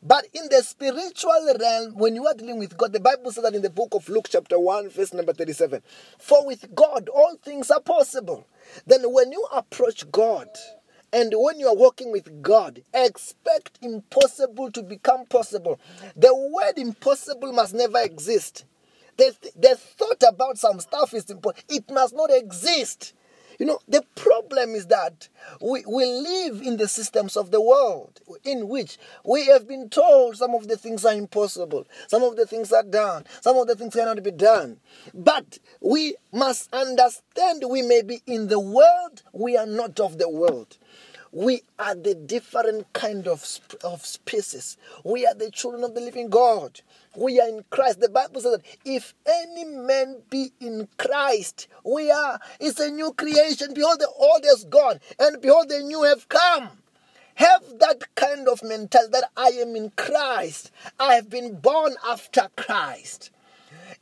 But 0.02 0.26
in 0.32 0.48
the 0.50 0.62
spiritual 0.62 1.54
realm, 1.60 1.94
when 1.94 2.16
you 2.16 2.26
are 2.26 2.34
dealing 2.34 2.58
with 2.58 2.76
God, 2.76 2.92
the 2.92 3.00
Bible 3.00 3.30
says 3.30 3.44
that 3.44 3.54
in 3.54 3.62
the 3.62 3.70
book 3.70 3.94
of 3.94 4.08
Luke, 4.08 4.26
chapter 4.28 4.58
1, 4.58 4.90
verse 4.90 5.12
number 5.12 5.32
37 5.32 5.80
For 6.18 6.44
with 6.44 6.74
God, 6.74 7.08
all 7.08 7.36
things 7.36 7.70
are 7.70 7.80
possible. 7.80 8.46
Then 8.86 9.02
when 9.12 9.30
you 9.30 9.46
approach 9.52 10.10
God, 10.10 10.48
and 11.12 11.32
when 11.36 11.60
you 11.60 11.68
are 11.68 11.76
walking 11.76 12.10
with 12.10 12.42
God, 12.42 12.82
expect 12.92 13.78
impossible 13.82 14.72
to 14.72 14.82
become 14.82 15.26
possible. 15.26 15.78
The 16.16 16.34
word 16.34 16.78
impossible 16.78 17.52
must 17.52 17.74
never 17.74 18.00
exist. 18.00 18.64
The, 19.18 19.36
the 19.54 19.76
thought 19.76 20.22
about 20.26 20.58
some 20.58 20.80
stuff 20.80 21.14
is 21.14 21.30
important. 21.30 21.66
It 21.68 21.84
must 21.90 22.16
not 22.16 22.30
exist. 22.32 23.14
You 23.58 23.66
know, 23.66 23.78
the 23.88 24.04
problem 24.14 24.74
is 24.74 24.86
that 24.86 25.28
we, 25.60 25.84
we 25.86 26.04
live 26.06 26.62
in 26.62 26.76
the 26.76 26.88
systems 26.88 27.36
of 27.36 27.50
the 27.50 27.60
world 27.60 28.20
in 28.44 28.68
which 28.68 28.98
we 29.24 29.46
have 29.46 29.68
been 29.68 29.88
told 29.88 30.36
some 30.36 30.54
of 30.54 30.68
the 30.68 30.76
things 30.76 31.04
are 31.04 31.14
impossible, 31.14 31.86
some 32.08 32.22
of 32.22 32.36
the 32.36 32.46
things 32.46 32.72
are 32.72 32.82
done, 32.82 33.24
some 33.40 33.56
of 33.56 33.66
the 33.66 33.76
things 33.76 33.94
cannot 33.94 34.22
be 34.22 34.30
done. 34.30 34.80
But 35.14 35.58
we 35.80 36.16
must 36.32 36.72
understand 36.72 37.62
we 37.68 37.82
may 37.82 38.02
be 38.02 38.22
in 38.26 38.48
the 38.48 38.60
world, 38.60 39.22
we 39.32 39.56
are 39.56 39.66
not 39.66 40.00
of 40.00 40.18
the 40.18 40.28
world. 40.28 40.78
We 41.34 41.62
are 41.78 41.94
the 41.94 42.14
different 42.14 42.92
kind 42.92 43.26
of, 43.26 43.42
of 43.82 44.04
species. 44.04 44.76
We 45.02 45.26
are 45.26 45.32
the 45.32 45.50
children 45.50 45.82
of 45.82 45.94
the 45.94 46.00
living 46.02 46.28
God. 46.28 46.82
We 47.16 47.40
are 47.40 47.48
in 47.48 47.64
Christ. 47.70 48.00
The 48.00 48.10
Bible 48.10 48.42
says 48.42 48.58
that 48.58 48.78
if 48.84 49.14
any 49.26 49.64
man 49.64 50.20
be 50.28 50.52
in 50.60 50.88
Christ, 50.98 51.68
we 51.84 52.10
are. 52.10 52.38
It's 52.60 52.78
a 52.80 52.90
new 52.90 53.14
creation. 53.14 53.72
Behold, 53.72 54.00
the 54.00 54.08
old 54.08 54.44
is 54.44 54.64
gone, 54.64 55.00
and 55.18 55.40
behold, 55.40 55.70
the 55.70 55.80
new 55.80 56.02
have 56.02 56.28
come. 56.28 56.68
Have 57.36 57.62
that 57.78 58.14
kind 58.14 58.46
of 58.46 58.62
mentality 58.62 59.12
that 59.12 59.30
I 59.34 59.48
am 59.62 59.74
in 59.74 59.90
Christ. 59.96 60.70
I 61.00 61.14
have 61.14 61.30
been 61.30 61.56
born 61.56 61.94
after 62.06 62.48
Christ. 62.56 63.30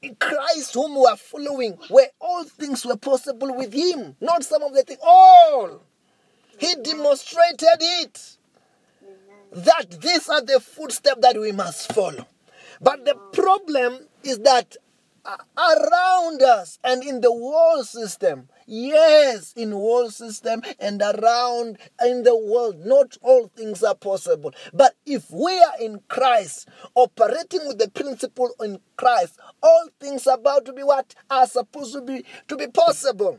In 0.02 0.16
Christ, 0.16 0.74
whom 0.74 0.96
we 0.96 1.06
are 1.06 1.16
following, 1.16 1.78
where 1.90 2.08
all 2.20 2.42
things 2.42 2.84
were 2.84 2.96
possible 2.96 3.54
with 3.54 3.72
Him, 3.72 4.16
not 4.20 4.42
some 4.42 4.64
of 4.64 4.74
the 4.74 4.82
things, 4.82 4.98
all. 5.00 5.82
He 6.61 6.75
demonstrated 6.77 7.79
it. 7.81 8.37
That 9.53 10.01
these 10.03 10.29
are 10.29 10.42
the 10.42 10.61
footsteps 10.61 11.23
that 11.23 11.40
we 11.40 11.53
must 11.53 11.92
follow. 11.94 12.27
But 12.83 13.07
the 13.07 13.14
problem 13.33 14.07
is 14.23 14.38
that 14.40 14.77
uh, 15.25 15.37
around 15.57 16.42
us 16.42 16.79
and 16.85 17.03
in 17.03 17.23
the 17.23 17.33
world 17.33 17.87
system, 17.87 18.49
yes, 18.66 19.55
in 19.57 19.77
world 19.77 20.12
system 20.12 20.62
and 20.79 21.01
around 21.01 21.79
in 22.05 22.25
the 22.25 22.37
world, 22.37 22.85
not 22.85 23.16
all 23.23 23.51
things 23.57 23.83
are 23.83 23.94
possible. 23.94 24.53
But 24.75 24.94
if 25.07 25.31
we 25.31 25.59
are 25.59 25.81
in 25.81 26.01
Christ, 26.09 26.68
operating 26.94 27.66
with 27.66 27.79
the 27.79 27.90
principle 27.90 28.51
in 28.62 28.81
Christ, 28.96 29.38
all 29.62 29.88
things 29.99 30.27
about 30.27 30.66
to 30.66 30.75
be 30.75 30.83
what 30.83 31.14
are 31.31 31.46
supposed 31.46 31.94
to 31.94 32.03
be 32.03 32.25
to 32.49 32.57
be 32.57 32.66
possible. 32.68 33.38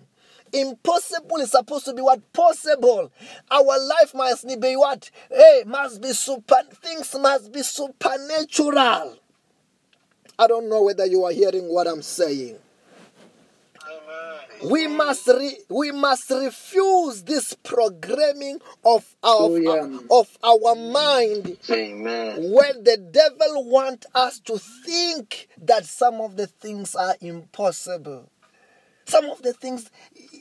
Impossible 0.54 1.38
is 1.38 1.52
supposed 1.52 1.86
to 1.86 1.94
be 1.94 2.02
what 2.02 2.34
possible. 2.34 3.12
Our 3.50 3.80
life 3.88 4.14
must 4.14 4.48
be 4.60 4.76
what? 4.76 5.10
Hey, 5.30 5.64
must 5.66 6.02
be 6.02 6.14
super. 6.14 6.58
Things 6.82 7.16
must 7.20 7.52
be 7.52 7.62
supernatural. 7.64 9.18
I 10.40 10.48
don't 10.48 10.70
know 10.70 10.84
whether 10.84 11.06
you 11.06 11.24
are 11.26 11.32
hearing 11.32 11.66
what 11.74 11.88
I'm 11.88 12.02
saying. 12.02 12.58
We 14.64 14.86
must 14.88 15.28
re, 15.28 15.58
we 15.70 15.92
must 15.92 16.30
refuse 16.30 17.24
this 17.24 17.54
programming 17.64 18.60
of 18.86 19.04
our 19.24 19.50
Oh, 19.50 19.56
yeah. 19.56 19.98
of 20.12 20.38
our 20.44 20.76
mind 20.76 21.58
Amen. 21.70 22.52
when 22.54 22.84
the 22.84 22.98
devil 22.98 23.66
want 23.70 24.06
us 24.14 24.40
to 24.42 24.60
think 24.86 25.48
that 25.64 25.86
some 25.86 26.22
of 26.22 26.36
the 26.38 26.46
things 26.46 26.96
are 26.96 27.16
impossible. 27.22 28.30
Some 29.06 29.26
of 29.26 29.42
the 29.42 29.52
things, 29.54 29.90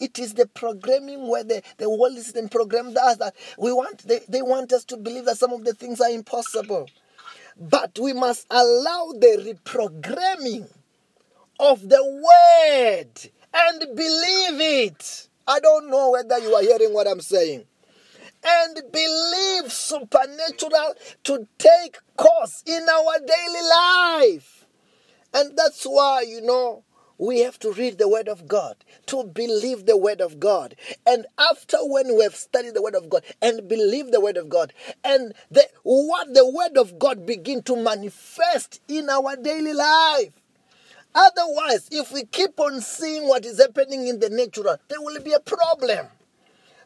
it 0.00 0.18
is 0.18 0.34
the 0.34 0.46
programming 0.46 1.28
where 1.28 1.44
the, 1.44 1.62
the 1.76 1.88
world 1.88 2.16
system 2.16 2.48
programmed 2.48 2.96
us 2.96 3.16
that 3.18 3.34
we 3.58 3.72
want, 3.72 3.98
they, 4.08 4.20
they 4.28 4.42
want 4.42 4.72
us 4.72 4.84
to 4.86 4.96
believe 4.96 5.26
that 5.26 5.38
some 5.38 5.52
of 5.52 5.64
the 5.64 5.74
things 5.74 6.00
are 6.00 6.10
impossible. 6.10 6.88
But 7.58 7.98
we 8.00 8.12
must 8.14 8.46
allow 8.50 9.12
the 9.12 9.56
reprogramming 9.64 10.68
of 11.58 11.88
the 11.88 12.02
word 12.02 13.30
and 13.52 13.96
believe 13.96 14.88
it. 14.88 15.28
I 15.46 15.60
don't 15.60 15.90
know 15.90 16.10
whether 16.10 16.38
you 16.38 16.54
are 16.54 16.62
hearing 16.62 16.94
what 16.94 17.06
I'm 17.06 17.20
saying. 17.20 17.64
And 18.42 18.80
believe 18.90 19.70
supernatural 19.70 20.94
to 21.24 21.46
take 21.58 21.98
course 22.16 22.62
in 22.64 22.86
our 22.88 23.18
daily 23.18 23.68
life. 23.68 24.64
And 25.34 25.56
that's 25.56 25.84
why, 25.84 26.24
you 26.26 26.40
know, 26.40 26.84
we 27.20 27.40
have 27.40 27.58
to 27.58 27.72
read 27.72 27.98
the 27.98 28.08
Word 28.08 28.28
of 28.28 28.48
God, 28.48 28.76
to 29.06 29.24
believe 29.24 29.84
the 29.84 29.96
Word 29.96 30.22
of 30.22 30.40
God. 30.40 30.74
And 31.06 31.26
after 31.38 31.76
when 31.82 32.16
we 32.16 32.22
have 32.22 32.34
studied 32.34 32.74
the 32.74 32.82
Word 32.82 32.94
of 32.94 33.10
God 33.10 33.24
and 33.42 33.68
believe 33.68 34.10
the 34.10 34.20
Word 34.20 34.38
of 34.38 34.48
God, 34.48 34.72
and 35.04 35.34
the, 35.50 35.68
what 35.82 36.32
the 36.32 36.48
Word 36.48 36.78
of 36.78 36.98
God 36.98 37.26
begin 37.26 37.62
to 37.64 37.76
manifest 37.76 38.80
in 38.88 39.10
our 39.10 39.36
daily 39.36 39.74
life. 39.74 40.32
Otherwise, 41.14 41.88
if 41.92 42.10
we 42.10 42.24
keep 42.24 42.58
on 42.58 42.80
seeing 42.80 43.28
what 43.28 43.44
is 43.44 43.58
happening 43.60 44.06
in 44.06 44.18
the 44.18 44.30
natural, 44.30 44.76
there 44.88 45.00
will 45.00 45.20
be 45.20 45.32
a 45.32 45.40
problem. 45.40 46.06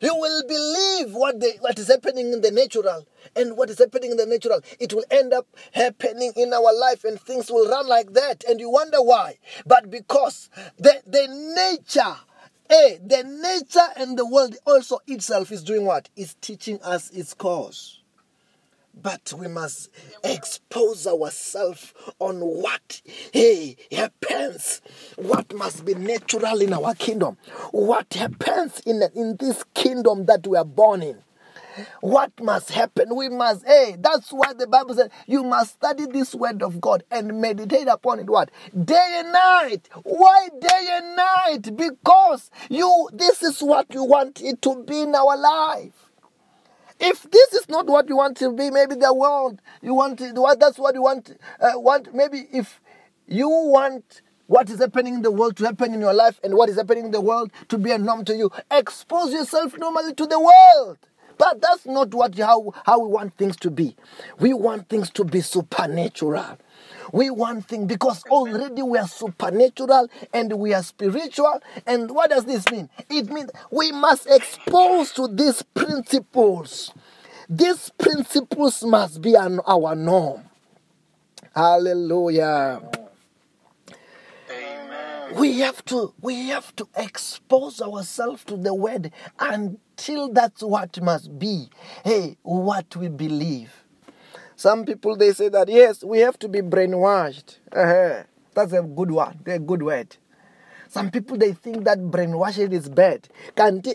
You 0.05 0.14
will 0.14 0.43
believe 0.47 1.14
what 1.14 1.40
the, 1.40 1.55
what 1.61 1.79
is 1.79 1.88
happening 1.88 2.31
in 2.31 2.43
the 2.43 2.51
natural, 2.51 3.07
and 3.35 3.57
what 3.57 3.71
is 3.71 3.79
happening 3.79 4.11
in 4.11 4.19
the 4.19 4.27
natural, 4.27 4.61
it 4.79 4.93
will 4.93 5.07
end 5.11 5.33
up 5.33 5.47
happening 5.73 6.35
in 6.37 6.53
our 6.53 6.79
life, 6.79 7.05
and 7.05 7.19
things 7.19 7.51
will 7.51 7.67
run 7.71 7.88
like 7.88 8.12
that, 8.12 8.45
and 8.47 8.61
you 8.61 8.69
wonder 8.69 9.01
why. 9.01 9.38
But 9.64 9.90
because 9.90 10.51
the 10.77 11.01
the 11.07 11.27
nature, 11.57 12.17
eh, 12.69 12.99
the 13.03 13.23
nature 13.25 13.88
and 13.97 14.19
the 14.19 14.27
world 14.27 14.57
also 14.67 14.99
itself 15.07 15.51
is 15.51 15.62
doing 15.62 15.87
what? 15.87 16.11
Is 16.17 16.35
teaching 16.43 16.83
us 16.83 17.09
its 17.09 17.33
course. 17.33 18.04
But 19.03 19.33
we 19.37 19.49
must 19.49 19.91
expose 20.23 21.07
ourselves 21.07 21.93
on 22.19 22.41
what 22.41 23.03
hey, 23.33 23.77
happens, 23.93 24.81
what 25.17 25.53
must 25.55 25.85
be 25.85 25.95
natural 25.95 26.61
in 26.61 26.73
our 26.73 26.95
kingdom, 26.95 27.37
what 27.73 28.15
happens 28.15 28.81
in, 28.87 29.03
in 29.15 29.37
this 29.39 29.65
kingdom 29.75 30.27
that 30.27 30.47
we 30.47 30.57
are 30.57 30.65
born 30.65 31.03
in. 31.03 31.19
What 32.01 32.31
must 32.41 32.71
happen? 32.71 33.17
We 33.17 33.29
must, 33.29 33.67
hey, 33.67 33.97
that's 33.99 34.31
why 34.31 34.53
the 34.53 34.67
Bible 34.67 34.95
says 34.95 35.11
you 35.27 35.43
must 35.43 35.73
study 35.75 36.07
this 36.07 36.35
word 36.35 36.63
of 36.63 36.81
God 36.81 37.03
and 37.11 37.41
meditate 37.41 37.89
upon 37.89 38.21
it. 38.21 38.31
What? 38.31 38.51
Day 38.85 39.17
and 39.19 39.33
night. 39.33 39.89
Why 40.05 40.49
day 40.61 40.89
and 40.93 41.17
night? 41.17 41.77
Because 41.77 42.51
you, 42.71 43.09
this 43.13 43.43
is 43.43 43.61
what 43.61 43.93
you 43.93 44.05
want 44.05 44.41
it 44.41 44.63
to 44.63 44.85
be 44.85 45.01
in 45.03 45.15
our 45.15 45.37
life. 45.37 46.04
If 47.01 47.23
this 47.31 47.53
is 47.55 47.69
not 47.69 47.87
what 47.87 48.09
you 48.09 48.17
want 48.17 48.37
to 48.39 48.53
be, 48.53 48.71
maybe 48.71 48.95
the 48.95 49.13
world 49.13 49.61
you 49.83 49.95
want. 49.95 50.21
What 50.21 50.61
that's 50.61 50.79
what 50.79 50.95
you 50.95 51.03
want. 51.03 51.37
Uh, 51.61 51.73
want 51.75 52.15
maybe 52.15 52.47
if 52.53 52.81
you 53.27 53.49
want 53.49 54.23
what 54.47 54.69
is 54.71 54.79
happening 54.79 55.15
in 55.15 55.23
the 55.23 55.31
world 55.31 55.57
to 55.57 55.65
happen 55.65 55.95
in 55.95 56.01
your 56.01 56.13
life 56.15 56.39
and 56.45 56.55
what 56.55 56.69
is 56.69 56.77
happening 56.77 57.07
in 57.07 57.11
the 57.11 57.21
world 57.21 57.51
to 57.69 57.79
be 57.79 57.91
a 57.91 57.99
norm 57.99 58.25
to 58.27 58.37
you. 58.37 58.51
Expose 58.71 59.33
yourself 59.33 59.77
normally 59.79 60.15
to 60.15 60.27
the 60.27 60.39
world. 60.39 60.99
But 61.39 61.61
that's 61.61 61.87
not 61.87 62.15
what 62.15 62.39
how, 62.39 62.73
how 62.85 63.01
we 63.01 63.09
want 63.09 63.37
things 63.37 63.57
to 63.57 63.71
be. 63.71 63.97
We 64.39 64.55
want 64.55 64.89
things 64.89 65.11
to 65.11 65.25
be 65.25 65.41
supernatural. 65.41 66.59
We 67.12 67.31
want 67.31 67.67
things 67.67 67.87
because 67.87 68.23
already 68.25 68.83
we 68.83 68.99
are 68.99 69.09
supernatural 69.09 70.09
and 70.33 70.53
we 70.55 70.75
are 70.75 70.83
spiritual. 70.83 71.62
And 71.87 72.11
what 72.11 72.31
does 72.31 72.45
this 72.45 72.69
mean? 72.71 72.88
It 73.11 73.29
means 73.31 73.51
we 73.71 73.93
must 73.93 74.27
expose 74.29 75.12
to 75.12 75.29
these 75.29 75.62
principles. 75.62 76.93
These 77.49 77.90
principles 77.99 78.83
must 78.85 79.21
be 79.21 79.35
an, 79.35 79.61
our 79.67 79.95
norm. 79.95 80.43
Hallelujah. 81.55 82.83
Amen. 84.51 85.37
We 85.37 85.61
have 85.61 85.85
to 85.87 86.12
we 86.21 86.49
have 86.49 86.75
to 86.77 86.88
expose 86.97 87.81
ourselves 87.81 88.45
to 88.45 88.57
the 88.57 88.75
word 88.75 89.12
until 89.38 90.33
that's 90.33 90.62
what 90.62 91.01
must 91.03 91.38
be. 91.38 91.69
Hey, 92.05 92.37
what 92.43 92.97
we 92.97 93.09
believe. 93.09 93.84
Some 94.57 94.85
people 94.85 95.17
they 95.17 95.33
say 95.33 95.49
that 95.49 95.69
yes, 95.69 96.05
we 96.05 96.21
have 96.21 96.38
to 96.40 96.49
be 96.49 96.61
brainwashed. 96.61 97.59
Uh-huh. 97.73 98.23
That's 98.55 98.73
a 98.73 98.83
good 98.83 99.11
one, 99.11 99.40
a 99.47 99.59
good 99.59 99.83
word. 99.83 100.17
Some 100.88 101.11
people 101.11 101.37
they 101.37 101.53
think 101.53 101.85
that 101.85 101.99
brainwashing 102.11 102.73
is 102.73 102.88
bad. 102.88 103.29
Can't 103.57 103.87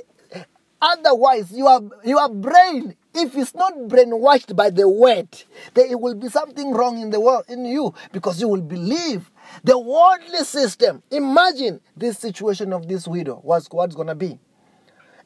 Otherwise, 0.81 1.51
your 1.51 1.81
your 2.05 2.29
brain, 2.29 2.95
if 3.13 3.35
it's 3.35 3.53
not 3.53 3.73
brainwashed 3.89 4.55
by 4.55 4.69
the 4.69 4.87
word, 4.87 5.27
there 5.73 5.97
will 5.97 6.15
be 6.15 6.29
something 6.29 6.71
wrong 6.71 7.01
in 7.01 7.09
the 7.09 7.19
world 7.19 7.43
in 7.49 7.65
you 7.65 7.93
because 8.13 8.39
you 8.39 8.47
will 8.47 8.61
believe 8.61 9.29
the 9.63 9.77
worldly 9.77 10.43
system. 10.45 11.03
Imagine 11.11 11.81
this 11.97 12.17
situation 12.17 12.71
of 12.71 12.87
this 12.87 13.07
widow. 13.07 13.39
What's 13.43 13.67
what's 13.71 13.93
gonna 13.95 14.15
be? 14.15 14.39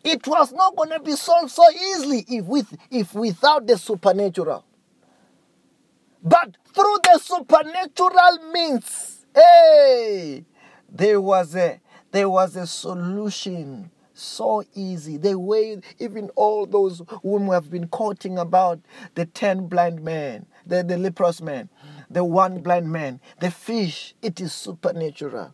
It 0.04 0.26
was 0.28 0.52
not 0.52 0.76
gonna 0.76 1.00
be 1.00 1.16
solved 1.16 1.52
so 1.52 1.64
easily 1.70 2.26
if 2.28 2.46
with 2.46 2.76
if 2.90 3.14
without 3.14 3.68
the 3.68 3.78
supernatural. 3.78 4.66
But 6.24 6.56
through 6.74 6.98
the 7.04 7.20
supernatural 7.20 8.52
means, 8.52 9.26
hey, 9.36 10.46
there 10.90 11.20
was 11.20 11.56
a 11.56 11.82
there 12.12 12.30
was 12.30 12.56
a 12.56 12.66
solution 12.66 13.92
so 14.14 14.64
easy. 14.74 15.18
The 15.18 15.38
way 15.38 15.82
even 16.00 16.30
all 16.36 16.66
those 16.66 17.02
whom 17.24 17.48
we 17.48 17.54
have 17.56 17.70
been 17.70 17.88
quoting 17.88 18.38
about 18.38 18.80
the 19.16 19.26
ten 19.26 19.68
blind 19.68 20.02
men, 20.02 20.46
the, 20.66 20.84
the 20.84 20.98
leprous 20.98 21.42
man, 21.42 21.70
the 22.10 22.24
one 22.24 22.62
blind 22.62 22.92
man, 22.92 23.20
the 23.40 23.52
fish, 23.52 24.16
it 24.22 24.40
is 24.40 24.54
supernatural. 24.54 25.54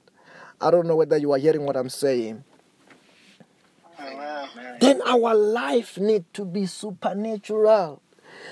I 0.62 0.72
don't 0.72 0.86
know 0.86 0.98
whether 0.98 1.18
you 1.18 1.32
are 1.32 1.38
hearing 1.38 1.66
what 1.66 1.78
I'm 1.78 1.90
saying. 1.90 2.44
Amen. 4.00 4.78
Then 4.80 5.02
our 5.06 5.34
life 5.34 5.98
need 5.98 6.26
to 6.34 6.46
be 6.46 6.66
supernatural. 6.66 8.02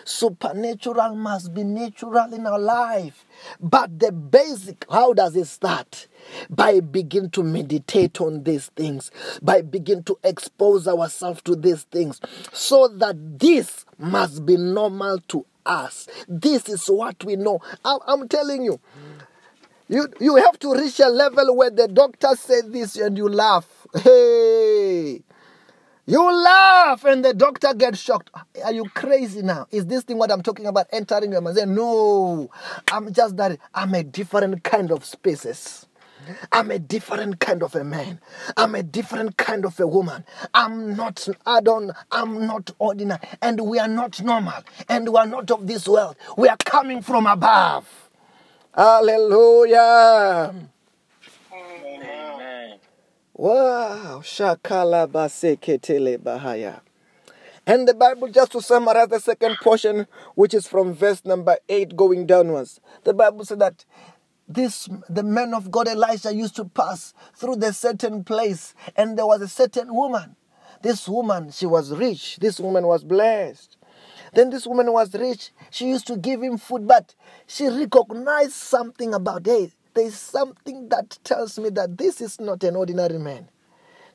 Supernatural 0.06 1.16
must 1.16 1.54
be 1.54 1.64
natural 1.64 2.34
in 2.34 2.46
our 2.46 2.60
life. 2.60 3.26
But 3.60 4.00
the 4.00 4.12
basic, 4.12 4.86
how 4.90 5.14
does 5.14 5.36
it 5.36 5.46
start? 5.46 6.08
By 6.50 6.80
begin 6.80 7.30
to 7.32 7.44
meditate 7.44 8.20
on 8.20 8.44
these 8.44 8.68
things, 8.68 9.12
by 9.42 9.62
begin 9.62 10.04
to 10.04 10.18
expose 10.24 10.88
ourselves 10.88 11.42
to 11.44 11.56
these 11.56 11.84
things, 11.84 12.20
so 12.52 12.88
that 12.88 13.40
this 13.40 13.86
must 13.98 14.46
be 14.46 14.58
normal 14.58 15.20
to 15.30 15.46
us. 15.66 16.08
This 16.28 16.68
is 16.70 16.86
what 16.88 17.24
we 17.24 17.36
know. 17.36 17.60
I'm, 17.86 18.00
I'm 18.08 18.28
telling 18.28 18.64
you, 18.64 18.80
you 19.90 20.08
you 20.20 20.36
have 20.36 20.60
to 20.60 20.74
reach 20.74 21.00
a 21.00 21.08
level 21.08 21.56
where 21.56 21.70
the 21.70 21.88
doctor 21.88 22.36
said 22.36 22.74
this 22.74 22.98
and 22.98 23.18
you 23.18 23.30
laugh. 23.30 23.68
Hey, 24.04 25.22
you 26.08 26.24
laugh 26.44 27.04
and 27.04 27.24
the 27.24 27.34
doctor 27.34 27.74
gets 27.74 28.00
shocked. 28.00 28.32
Are 28.64 28.72
you 28.72 28.86
crazy 28.96 29.42
now? 29.42 29.68
Is 29.72 29.86
this 29.86 30.04
thing 30.04 30.18
what 30.18 30.32
I'm 30.32 30.42
talking 30.42 30.66
about 30.66 30.88
entering 30.92 31.34
your 31.34 31.42
mind? 31.42 31.58
Say, 31.58 31.66
No, 31.66 32.50
I'm 32.92 33.12
just 33.12 33.36
that 33.38 33.60
I'm 33.76 33.94
a 33.94 34.04
different 34.04 34.64
kind 34.64 34.92
of 34.92 35.04
species. 35.04 35.86
I'm 36.52 36.72
a 36.72 36.80
different 36.80 37.40
kind 37.40 37.62
of 37.62 37.76
a 37.76 37.84
man. 37.84 38.20
I'm 38.56 38.76
a 38.76 38.84
different 38.84 39.38
kind 39.38 39.66
of 39.66 39.80
a 39.80 39.88
woman. 39.88 40.26
I'm 40.54 40.96
not, 40.96 41.28
I 41.46 41.62
don't, 41.62 41.92
I'm 42.12 42.48
not 42.48 42.72
ordinary. 42.80 43.20
And 43.42 43.62
we 43.62 43.80
are 43.80 43.88
not 43.88 44.22
normal. 44.22 44.64
And 44.90 45.10
we 45.10 45.18
are 45.18 45.28
not 45.28 45.52
of 45.52 45.68
this 45.68 45.88
world. 45.88 46.16
We 46.38 46.48
are 46.48 46.58
coming 46.66 47.02
from 47.02 47.28
above. 47.28 48.10
Hallelujah. 48.74 50.54
Wow, 53.40 54.22
shakala 54.24 55.06
baseketele 55.06 56.18
bahaya. 56.18 56.82
And 57.68 57.88
the 57.88 57.94
Bible, 57.94 58.30
just 58.30 58.54
to 58.54 58.62
summarize 58.64 59.10
the 59.10 59.20
second 59.20 59.58
portion, 59.62 60.08
which 60.34 60.56
is 60.56 60.66
from 60.66 60.96
verse 60.96 61.24
number 61.24 61.56
8 61.70 61.96
going 61.96 62.26
downwards, 62.26 62.82
the 63.04 63.14
Bible 63.14 63.46
said 63.46 63.60
that 63.60 63.86
this 64.48 64.90
the 65.08 65.22
man 65.22 65.54
of 65.54 65.70
God 65.70 65.88
Elisha 65.88 66.34
used 66.34 66.56
to 66.56 66.66
pass 66.66 67.14
through 67.36 67.58
the 67.58 67.74
certain 67.74 68.24
place, 68.24 68.74
and 68.96 69.16
there 69.16 69.28
was 69.28 69.44
a 69.44 69.48
certain 69.48 69.94
woman. 69.94 70.36
This 70.82 71.08
woman, 71.08 71.52
she 71.52 71.68
was 71.68 71.92
rich. 71.92 72.38
This 72.38 72.60
woman 72.60 72.88
was 72.88 73.04
blessed. 73.04 73.78
Then 74.34 74.50
this 74.50 74.66
woman 74.66 74.92
was 74.92 75.14
rich. 75.14 75.52
She 75.70 75.90
used 75.90 76.08
to 76.08 76.18
give 76.18 76.42
him 76.42 76.58
food, 76.58 76.88
but 76.88 77.14
she 77.46 77.68
recognized 77.68 78.54
something 78.54 79.14
about 79.14 79.46
hey, 79.46 79.74
there's 79.98 80.16
something 80.16 80.90
that 80.90 81.18
tells 81.24 81.58
me 81.58 81.70
that 81.70 81.98
this 81.98 82.22
is 82.22 82.40
not 82.40 82.64
an 82.64 82.76
ordinary 82.76 83.18
man. 83.18 83.50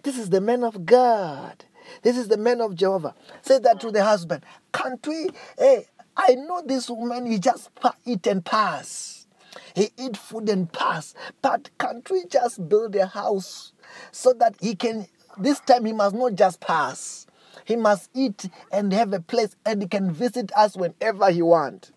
This 0.04 0.16
is 0.16 0.30
the 0.30 0.40
man 0.40 0.62
of 0.62 0.86
God. 0.86 1.64
This 2.02 2.16
is 2.16 2.28
the 2.28 2.36
man 2.36 2.60
of 2.60 2.76
Jehovah. 2.76 3.14
Say 3.42 3.58
that 3.58 3.80
to 3.80 3.90
the 3.90 4.04
husband. 4.04 4.44
Can't 4.72 5.04
we? 5.06 5.30
Hey, 5.58 5.86
I 6.16 6.34
know 6.36 6.62
this 6.64 6.88
woman, 6.88 7.26
he 7.26 7.38
just 7.38 7.70
eat 8.04 8.26
and 8.28 8.44
pass. 8.44 9.26
He 9.74 9.90
eat 9.98 10.16
food 10.16 10.48
and 10.48 10.72
pass. 10.72 11.14
But 11.40 11.70
can't 11.78 12.08
we 12.08 12.26
just 12.26 12.68
build 12.68 12.94
a 12.94 13.06
house 13.06 13.72
so 14.12 14.32
that 14.34 14.54
he 14.60 14.76
can, 14.76 15.06
this 15.36 15.60
time 15.60 15.84
he 15.84 15.92
must 15.92 16.14
not 16.14 16.34
just 16.34 16.60
pass. 16.60 17.26
He 17.64 17.76
must 17.76 18.08
eat 18.14 18.48
and 18.70 18.92
have 18.92 19.12
a 19.12 19.20
place 19.20 19.56
and 19.66 19.82
he 19.82 19.88
can 19.88 20.12
visit 20.12 20.52
us 20.56 20.76
whenever 20.76 21.30
he 21.30 21.42
wants. 21.42 21.90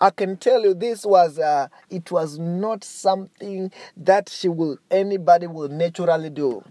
I 0.00 0.10
can 0.10 0.36
tell 0.38 0.62
you 0.62 0.72
this 0.74 1.04
was 1.04 1.38
uh, 1.38 1.68
it 1.90 2.10
was 2.10 2.38
not 2.38 2.84
something 2.84 3.70
that 3.98 4.28
she 4.30 4.48
will 4.48 4.78
anybody 4.90 5.46
will 5.46 5.68
naturally 5.68 6.30
do. 6.30 6.64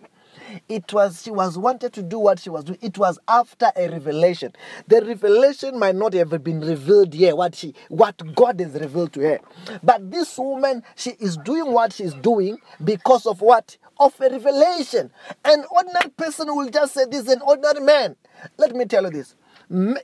It 0.67 0.91
was 0.93 1.21
she 1.21 1.29
was 1.29 1.59
wanted 1.59 1.93
to 1.93 2.01
do 2.01 2.17
what 2.17 2.39
she 2.39 2.49
was 2.49 2.63
doing. 2.63 2.79
It 2.81 2.97
was 2.97 3.19
after 3.27 3.71
a 3.75 3.87
revelation. 3.87 4.53
The 4.87 5.01
revelation 5.05 5.77
might 5.77 5.95
not 5.95 6.13
have 6.13 6.43
been 6.43 6.61
revealed 6.61 7.13
here. 7.13 7.35
What 7.35 7.53
she 7.53 7.75
what 7.89 8.19
God 8.35 8.59
has 8.59 8.73
revealed 8.73 9.13
to 9.13 9.21
her, 9.21 9.39
but 9.83 10.09
this 10.09 10.35
woman 10.39 10.81
she 10.95 11.11
is 11.19 11.37
doing 11.37 11.71
what 11.71 11.93
she's 11.93 12.15
doing 12.15 12.57
because 12.83 13.27
of 13.27 13.41
what 13.41 13.77
of 13.99 14.19
a 14.19 14.29
revelation. 14.29 15.11
An 15.45 15.65
ordinary 15.69 16.09
person 16.17 16.47
will 16.55 16.69
just 16.69 16.95
say 16.95 17.05
this 17.05 17.27
is 17.27 17.33
an 17.33 17.41
ordinary 17.41 17.81
man. 17.81 18.15
Let 18.57 18.75
me 18.75 18.85
tell 18.85 19.03
you 19.03 19.11
this. 19.11 19.35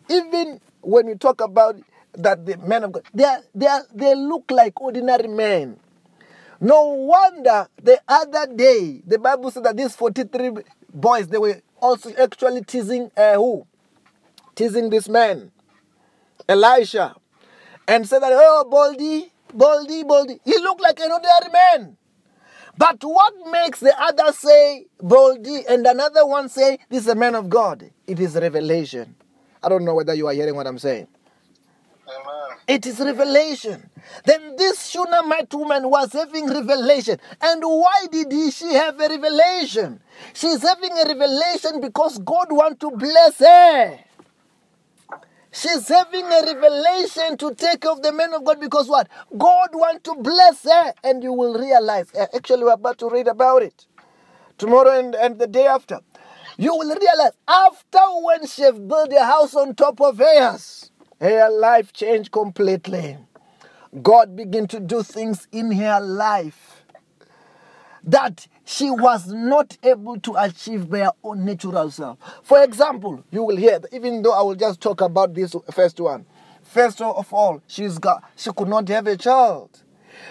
Even 0.09 0.59
when 0.81 1.07
we 1.07 1.15
talk 1.15 1.41
about 1.41 1.75
that 2.17 2.45
the 2.45 2.57
men 2.57 2.83
of 2.83 2.91
God, 2.91 3.03
they 3.13 3.23
are, 3.23 3.39
they 3.53 3.67
are, 3.67 3.83
they 3.93 4.15
look 4.15 4.49
like 4.51 4.79
ordinary 4.81 5.27
men. 5.27 5.79
No 6.59 6.85
wonder 6.89 7.67
the 7.81 7.99
other 8.07 8.47
day 8.53 9.01
the 9.05 9.19
Bible 9.19 9.51
said 9.51 9.63
that 9.65 9.77
these 9.77 9.95
43 9.95 10.51
boys 10.93 11.27
they 11.27 11.37
were 11.37 11.61
also 11.81 12.11
actually 12.15 12.63
teasing 12.63 13.11
uh, 13.17 13.35
who? 13.35 13.67
Teasing 14.55 14.89
this 14.89 15.09
man, 15.09 15.51
Elisha, 16.47 17.15
and 17.87 18.07
said 18.07 18.19
that 18.21 18.31
oh 18.33 18.65
Baldy, 18.69 19.31
Baldy, 19.53 20.03
Baldy, 20.03 20.39
he 20.45 20.57
looked 20.59 20.81
like 20.81 20.99
an 20.99 21.11
ordinary 21.11 21.51
man. 21.51 21.97
But 22.77 23.03
what 23.03 23.33
makes 23.51 23.79
the 23.79 23.93
other 24.01 24.31
say 24.33 24.85
Baldy 25.01 25.63
and 25.67 25.85
another 25.85 26.25
one 26.25 26.49
say 26.49 26.79
this 26.89 27.03
is 27.03 27.07
a 27.09 27.15
man 27.15 27.35
of 27.35 27.49
God? 27.49 27.89
It 28.07 28.19
is 28.19 28.35
revelation. 28.35 29.15
I 29.63 29.69
don't 29.69 29.85
know 29.85 29.95
whether 29.95 30.13
you 30.13 30.27
are 30.27 30.33
hearing 30.33 30.55
what 30.55 30.67
I'm 30.67 30.79
saying. 30.79 31.07
It 32.67 32.85
is 32.87 32.99
revelation. 32.99 33.89
Then 34.25 34.55
this 34.55 34.87
Shunammite 34.87 35.53
woman 35.53 35.89
was 35.89 36.13
having 36.13 36.47
revelation. 36.47 37.19
And 37.41 37.61
why 37.63 38.05
did 38.11 38.31
he, 38.31 38.51
she 38.51 38.73
have 38.73 38.99
a 38.99 39.07
revelation? 39.09 40.01
She's 40.33 40.61
having 40.63 40.91
a 40.93 41.05
revelation 41.07 41.81
because 41.81 42.17
God 42.19 42.47
wants 42.51 42.79
to 42.79 42.91
bless 42.91 43.39
her. 43.39 43.99
She's 45.51 45.87
having 45.87 46.25
a 46.25 46.41
revelation 46.53 47.37
to 47.37 47.53
take 47.55 47.85
of 47.85 48.01
the 48.01 48.11
man 48.11 48.33
of 48.33 48.43
God 48.43 48.59
because 48.59 48.89
what? 48.89 49.07
God 49.37 49.69
wants 49.73 50.03
to 50.03 50.15
bless 50.19 50.63
her. 50.63 50.93
And 51.03 51.23
you 51.23 51.33
will 51.33 51.57
realize. 51.59 52.13
uh, 52.15 52.25
Actually, 52.35 52.63
we're 52.65 52.73
about 52.73 52.97
to 52.99 53.09
read 53.09 53.27
about 53.27 53.63
it 53.63 53.85
tomorrow 54.57 54.99
and, 54.99 55.15
and 55.15 55.39
the 55.39 55.47
day 55.47 55.65
after. 55.67 55.99
You 56.57 56.73
will 56.75 56.87
realize 56.95 57.33
after 57.47 57.99
when 58.23 58.47
she 58.47 58.69
built 58.71 59.13
a 59.13 59.23
house 59.25 59.55
on 59.55 59.75
top 59.75 60.01
of 60.01 60.17
hers, 60.17 60.91
her 61.25 61.49
life 61.49 61.93
changed 61.93 62.31
completely. 62.31 63.17
God 64.01 64.35
began 64.35 64.67
to 64.67 64.79
do 64.79 65.03
things 65.03 65.47
in 65.51 65.71
her 65.71 65.99
life 65.99 66.83
that 68.03 68.47
she 68.65 68.89
was 68.89 69.27
not 69.27 69.77
able 69.83 70.19
to 70.19 70.35
achieve 70.37 70.89
by 70.89 70.99
her 70.99 71.11
own 71.23 71.45
natural 71.45 71.89
self. 71.89 72.17
For 72.43 72.63
example, 72.63 73.23
you 73.31 73.43
will 73.43 73.55
hear, 73.55 73.79
even 73.91 74.21
though 74.21 74.33
I 74.33 74.41
will 74.41 74.55
just 74.55 74.81
talk 74.81 75.01
about 75.01 75.33
this 75.33 75.55
first 75.71 75.99
one. 75.99 76.25
First 76.61 77.01
of 77.01 77.33
all, 77.33 77.61
she's 77.67 77.97
got 77.99 78.23
she 78.35 78.51
could 78.51 78.67
not 78.67 78.87
have 78.89 79.07
a 79.07 79.17
child. 79.17 79.69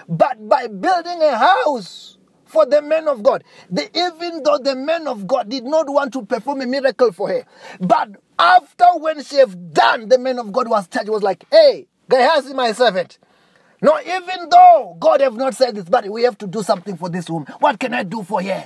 But 0.08 0.48
by 0.48 0.66
building 0.66 1.22
a 1.22 1.36
house 1.36 2.18
for 2.54 2.64
the 2.64 2.80
men 2.80 3.08
of 3.08 3.22
God, 3.22 3.44
the, 3.68 3.84
even 3.98 4.42
though 4.44 4.58
the 4.58 4.76
men 4.76 5.06
of 5.08 5.26
God 5.26 5.48
did 5.50 5.64
not 5.64 5.90
want 5.90 6.12
to 6.14 6.24
perform 6.24 6.60
a 6.60 6.66
miracle 6.66 7.12
for 7.12 7.28
her, 7.28 7.44
but 7.80 8.10
after 8.38 8.86
when 8.98 9.22
she 9.22 9.36
have 9.36 9.74
done, 9.74 10.08
the 10.08 10.18
man 10.18 10.38
of 10.38 10.52
God 10.52 10.68
was 10.68 10.86
touched, 10.86 11.10
was 11.10 11.22
like, 11.22 11.44
hey, 11.50 11.88
Gehazi, 12.08 12.54
my 12.54 12.72
servant. 12.72 13.18
No, 13.82 13.98
even 14.00 14.48
though 14.48 14.96
God 14.98 15.20
have 15.20 15.34
not 15.34 15.54
said 15.54 15.74
this, 15.74 15.84
but 15.84 16.08
we 16.08 16.22
have 16.22 16.38
to 16.38 16.46
do 16.46 16.62
something 16.62 16.96
for 16.96 17.08
this 17.10 17.28
woman. 17.28 17.52
What 17.58 17.78
can 17.78 17.92
I 17.92 18.04
do 18.04 18.22
for 18.22 18.40
her? 18.40 18.64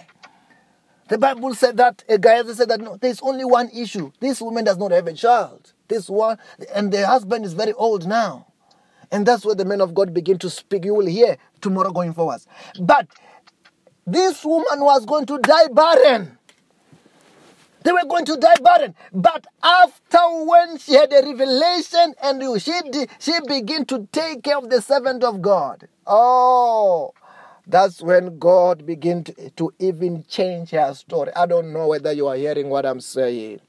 The 1.09 1.17
Bible 1.17 1.55
said 1.55 1.79
that 1.79 2.05
Gehazi 2.07 2.55
said 2.55 2.69
that 2.69 2.81
no, 2.81 2.99
there's 2.99 3.21
only 3.23 3.45
one 3.45 3.71
issue. 3.71 4.13
This 4.21 4.43
woman 4.43 4.65
does 4.65 4.77
not 4.77 4.93
have 4.93 5.07
a 5.07 5.15
child. 5.15 5.73
This 5.89 6.11
one, 6.11 6.37
and 6.75 6.93
the 6.93 7.07
husband 7.07 7.47
is 7.47 7.55
very 7.55 7.73
old 7.73 8.07
now. 8.07 8.47
And 9.11 9.25
that's 9.25 9.45
where 9.45 9.55
the 9.55 9.65
men 9.65 9.81
of 9.81 9.95
God 9.95 10.13
begin 10.13 10.39
to 10.39 10.51
speak. 10.51 10.85
You 10.85 10.95
will 10.95 11.07
hear 11.07 11.39
tomorrow 11.63 11.91
going 11.93 12.13
forward. 12.13 12.41
But 12.79 13.09
this 14.13 14.45
woman 14.45 14.81
was 14.81 15.05
going 15.07 15.27
to 15.27 15.39
die 15.39 15.69
barren. 15.73 16.39
They 17.85 17.93
were 17.93 18.05
going 18.09 18.25
to 18.27 18.37
die 18.37 18.57
barren. 18.63 18.95
But 19.13 19.47
after 19.63 20.19
when 20.45 20.79
she 20.79 20.95
had 20.95 21.13
a 21.13 21.23
revelation 21.27 22.15
and 22.23 22.61
she 22.61 22.73
she 23.19 23.33
began 23.47 23.87
to 23.87 24.09
take 24.13 24.43
care 24.43 24.59
of 24.59 24.71
the 24.71 24.83
servant 24.83 25.25
of 25.25 25.41
God. 25.43 25.89
Oh, 26.07 27.13
that's 27.67 28.03
when 28.03 28.39
God 28.39 28.87
began 28.87 29.25
to, 29.25 29.51
to 29.51 29.73
even 29.79 30.25
change 30.29 30.71
her 30.71 30.95
story. 30.95 31.33
I 31.37 31.47
don't 31.47 31.73
know 31.73 31.89
whether 31.89 32.13
you 32.13 32.27
are 32.29 32.37
hearing 32.37 32.69
what 32.69 32.87
I'm 32.87 33.01
saying. 33.01 33.61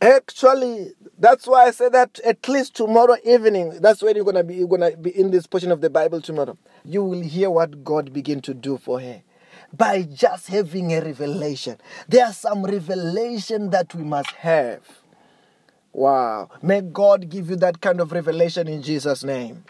Actually, 0.00 0.92
that's 1.18 1.46
why 1.46 1.66
I 1.66 1.70
say 1.70 1.88
that 1.90 2.18
at 2.24 2.48
least 2.48 2.74
tomorrow 2.74 3.16
evening, 3.24 3.78
that's 3.80 4.02
when 4.02 4.16
you're 4.16 4.24
gonna 4.24 4.42
be 4.42 4.56
you're 4.56 4.68
gonna 4.68 4.96
be 4.96 5.16
in 5.16 5.30
this 5.30 5.46
portion 5.46 5.70
of 5.70 5.80
the 5.80 5.90
Bible 5.90 6.20
tomorrow. 6.20 6.56
You 6.84 7.04
will 7.04 7.20
hear 7.20 7.50
what 7.50 7.84
God 7.84 8.12
begin 8.12 8.40
to 8.42 8.54
do 8.54 8.78
for 8.78 9.00
her 9.00 9.22
by 9.72 10.02
just 10.02 10.48
having 10.48 10.92
a 10.92 11.00
revelation. 11.00 11.78
There 12.08 12.24
are 12.26 12.32
some 12.32 12.64
revelation 12.64 13.70
that 13.70 13.94
we 13.94 14.02
must 14.02 14.30
have. 14.32 14.80
Wow. 15.92 16.50
May 16.62 16.80
God 16.80 17.28
give 17.28 17.50
you 17.50 17.56
that 17.56 17.80
kind 17.80 18.00
of 18.00 18.12
revelation 18.12 18.66
in 18.66 18.82
Jesus' 18.82 19.22
name. 19.24 19.64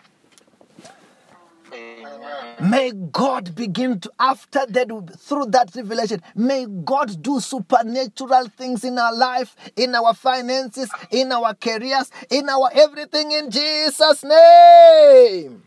May 2.61 2.93
God 2.93 3.55
begin 3.55 4.01
to, 4.01 4.11
after 4.21 4.67
that, 4.67 4.89
through 5.19 5.47
that 5.47 5.75
revelation, 5.75 6.23
may 6.35 6.67
God 6.67 7.23
do 7.23 7.41
supernatural 7.41 8.49
things 8.57 8.85
in 8.85 8.99
our 8.99 9.15
life, 9.15 9.57
in 9.77 9.95
our 9.95 10.15
finances, 10.15 10.91
in 11.11 11.33
our 11.33 11.55
careers, 11.55 12.11
in 12.31 12.49
our 12.49 12.71
everything 12.73 13.33
in 13.33 13.51
Jesus' 13.51 14.23
name. 14.23 15.63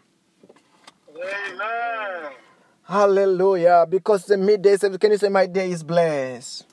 Amen. 1.10 2.32
Hallelujah. 2.84 3.86
Because 3.90 4.26
the 4.26 4.38
midday 4.38 4.78
service, 4.78 4.98
can 4.98 5.12
you 5.12 5.18
say, 5.18 5.30
My 5.30 5.48
day 5.48 5.72
is 5.72 5.84
blessed? 5.84 6.66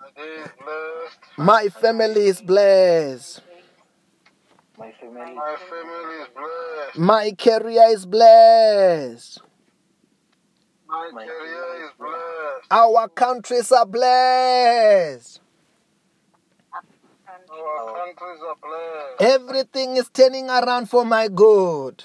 My 0.00 0.08
day 0.16 0.22
is 0.22 0.50
blessed. 0.58 1.38
My 1.38 1.68
family 1.68 2.26
is 2.26 2.42
blessed. 2.42 3.40
My 4.76 4.90
family, 5.00 5.34
My 5.34 5.56
family 5.70 6.14
is 6.22 6.28
blessed. 6.34 6.98
My 6.98 7.30
career 7.32 7.84
is 7.90 8.06
blessed. 8.06 9.40
My 10.88 11.10
My 11.12 11.26
career 11.26 11.84
is 11.84 11.90
blessed. 11.98 12.66
Our 12.72 13.08
countries 13.08 13.70
are 13.70 13.86
blessed. 13.86 15.40
Our 17.50 18.06
countries 18.06 18.40
are 18.48 18.56
blessed. 18.60 19.22
Everything 19.22 19.96
is 19.96 20.08
turning 20.08 20.50
around 20.50 20.90
for 20.90 21.04
my 21.04 21.28
good. 21.28 22.04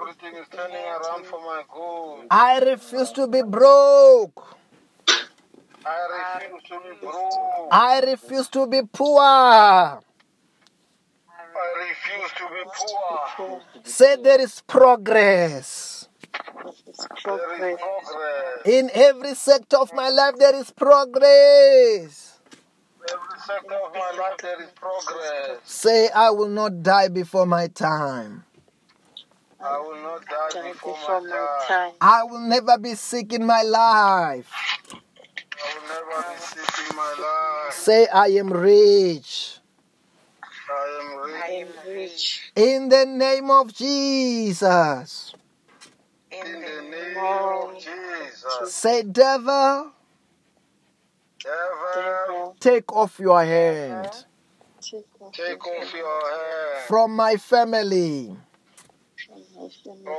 Everything 0.00 0.34
is 0.34 0.46
turning 0.50 0.76
around 0.76 1.26
for 1.26 1.40
my 1.40 1.62
good. 1.72 2.26
I 2.30 2.58
refuse 2.60 3.12
to 3.12 3.26
be 3.26 3.42
broke. 3.42 4.56
I 5.84 6.40
refuse 6.40 6.62
to 6.64 6.80
be 6.80 7.06
broke. 7.06 7.68
I 7.70 8.00
refuse 8.00 8.48
to 8.48 8.66
be 8.66 8.80
poor. 8.90 10.00
I 12.40 12.44
refuse 12.44 12.90
to 12.90 12.96
be 13.10 13.48
poor. 13.48 13.60
Say 13.84 14.16
there 14.16 14.40
is 14.40 14.60
progress. 14.66 16.08
There 16.64 16.72
is 16.88 17.06
progress. 17.22 17.80
In 18.64 18.90
every 18.94 19.34
sector 19.34 19.76
of 19.78 19.92
my 19.94 20.08
life, 20.08 20.34
there 20.38 20.54
is 20.54 20.70
progress. 20.70 22.40
Every 23.10 23.40
sector 23.46 23.74
of 23.74 23.92
my 23.94 24.12
life 24.18 24.36
there 24.42 24.62
is 24.62 24.70
progress. 24.70 25.60
Say, 25.64 26.08
I 26.14 26.30
will 26.30 26.48
not 26.48 26.82
die 26.82 27.08
before 27.08 27.46
my 27.46 27.68
time. 27.68 28.44
I 29.60 29.78
will 29.80 29.96
not 30.02 30.24
die 30.26 30.48
die 30.62 30.72
before 30.72 30.94
before 30.94 31.20
my 31.22 31.28
my 31.28 31.64
time. 31.66 31.90
time. 31.90 31.92
I 32.00 32.22
will 32.24 32.40
never 32.40 32.78
be 32.78 32.94
sick 32.94 33.32
in 33.32 33.44
my 33.46 33.62
life. 33.62 34.50
I 34.52 35.74
will 35.74 35.88
never 35.88 36.28
be 36.34 36.38
sick 36.40 36.90
in 36.90 36.96
my 36.96 37.14
life. 37.64 37.74
Say, 37.74 38.06
I 38.06 38.26
am 38.28 38.52
rich. 38.52 39.57
I 41.16 41.28
am 41.28 41.34
I 41.42 41.48
am 41.52 41.68
rich. 41.94 42.52
In 42.56 42.88
the 42.88 43.04
name 43.06 43.50
of 43.50 43.74
Jesus. 43.74 45.34
in 46.30 46.46
In 46.46 46.52
the 46.52 46.60
the 46.60 46.82
name 46.82 46.90
name 46.90 47.16
of 47.18 47.74
of 47.74 47.78
Jesus. 47.78 48.74
Say, 48.74 49.02
devil, 49.02 49.92
Devil, 51.42 51.92
devil. 51.94 52.56
take 52.60 52.92
off 52.92 53.18
your 53.18 53.44
hand 53.44 54.24
Take 54.80 55.06
off 55.20 55.32
take 55.32 55.64
your 55.66 55.82
off 55.82 55.94
your 55.94 56.30
hand. 56.30 56.88
from 56.88 57.16
my 57.16 57.36
family, 57.36 58.36
from 59.26 59.40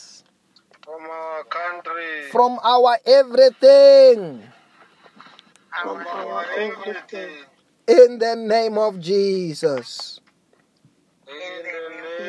from 2.30 2.58
our 2.62 2.98
everything. 3.06 4.42
from 5.82 6.06
our 6.06 6.44
everything. 6.56 7.30
In 7.86 8.18
the 8.18 8.36
name 8.36 8.78
of 8.78 9.00
Jesus. 9.00 10.20
In 11.26 11.34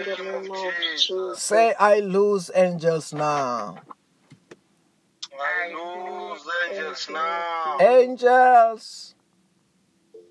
the 0.05 0.23
name 0.23 0.51
of. 0.51 0.57
Jesus. 0.97 1.39
Say, 1.41 1.73
I 1.79 1.99
lose 1.99 2.51
angels 2.53 3.13
now. 3.13 3.77
I 5.39 5.73
lose 5.73 6.41
angels 6.71 7.09
now. 7.11 7.77
Angels, 7.79 9.15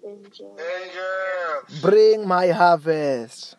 Angels, 0.03 1.81
bring 1.83 2.27
my 2.27 2.49
harvest, 2.49 3.57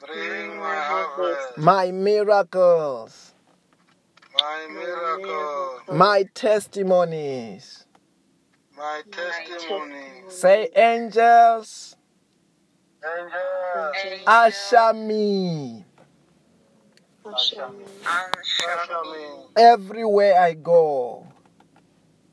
bring 0.00 0.56
my 0.58 0.74
harvest, 0.74 1.58
my 1.58 1.90
miracles, 1.90 3.33
my 4.40 4.66
miracle, 4.68 5.80
my 5.92 6.24
testimonies. 6.34 7.84
my 8.76 9.02
testimony. 9.10 10.22
Say, 10.28 10.68
angels, 10.74 11.96
Angels, 13.04 14.22
usher 14.26 14.92
me. 14.94 15.84
Usher 17.24 17.68
me. 17.68 17.84
Usher 18.06 19.02
me. 19.12 19.26
Everywhere 19.56 20.40
I 20.40 20.54
go, 20.54 21.26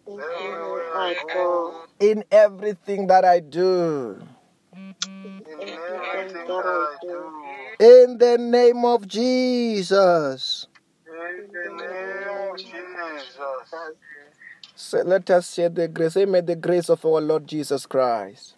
everywhere 0.08 0.96
I 0.96 1.16
go, 1.34 1.84
in 2.00 2.24
everything 2.32 3.08
that 3.08 3.26
I 3.26 3.40
do. 3.42 4.22
in 4.74 5.44
everything 5.60 6.48
that 6.48 6.66
I 6.66 6.96
do. 7.02 7.32
In 7.80 8.18
the 8.18 8.38
name 8.38 8.86
of 8.86 9.08
Jesus. 9.08 10.68
In 11.30 11.48
the 11.52 11.70
name 11.70 12.52
of 12.52 12.58
Jesus. 12.58 13.76
So 14.76 15.02
let 15.02 15.30
us 15.30 15.54
share 15.54 15.70
the 15.70 15.88
grace. 15.88 16.14
Say, 16.14 16.26
may 16.26 16.42
the 16.42 16.56
grace 16.56 16.90
of 16.90 17.06
our 17.06 17.22
Lord 17.22 17.48
Jesus 17.48 17.86
Christ, 17.86 18.56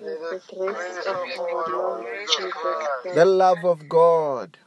the 0.00 0.40
grace 0.48 1.06
of 1.06 1.16
our 1.38 1.68
Lord 1.68 2.06
Jesus 2.26 2.52
Christ, 2.52 3.14
the 3.14 3.24
love 3.24 3.64
of 3.64 3.88
God, 3.88 4.58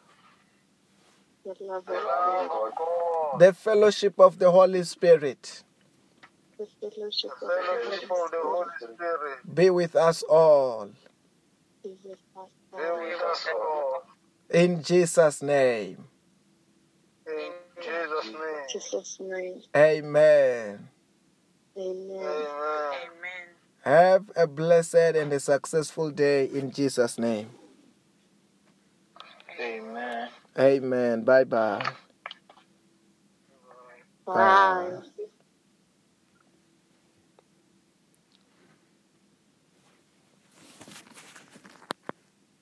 the 1.44 1.56
love 1.62 1.84
of 1.88 2.76
God, 2.76 3.40
the 3.40 3.54
fellowship 3.54 4.20
of 4.20 4.40
the 4.40 4.52
Holy 4.52 4.84
Spirit 4.84 5.64
the 6.58 6.68
fellowship 6.90 7.32
of 7.42 7.50
the 7.50 7.64
fellowship 7.66 8.04
of 8.04 8.32
the 8.32 8.40
Holy 8.42 8.70
Spirit 8.80 9.56
be 9.56 9.70
with 9.70 9.96
us 9.96 10.24
all. 10.24 10.90
Be 11.84 11.96
with 12.06 12.20
us 12.38 12.50
be 12.72 12.84
all. 12.84 13.00
with 13.00 13.22
us 13.22 13.48
all. 13.54 14.04
In 14.50 14.84
Jesus' 14.84 15.42
name. 15.42 16.06
In 17.28 17.52
Jesus' 17.82 18.26
name. 18.26 18.66
Jesus' 18.72 19.18
name. 19.20 19.62
Amen. 19.76 20.90
Amen. 21.78 22.48
Have 23.84 24.32
a 24.36 24.48
blessed 24.48 24.96
and 24.96 25.34
a 25.34 25.40
successful 25.40 26.12
day 26.12 26.46
in 26.46 26.72
Jesus' 26.72 27.18
name. 27.20 27.50
Amen. 29.60 30.30
Amen. 30.60 31.24
Bye 31.24 31.46
bye. 31.46 31.86
Bye. 34.26 35.00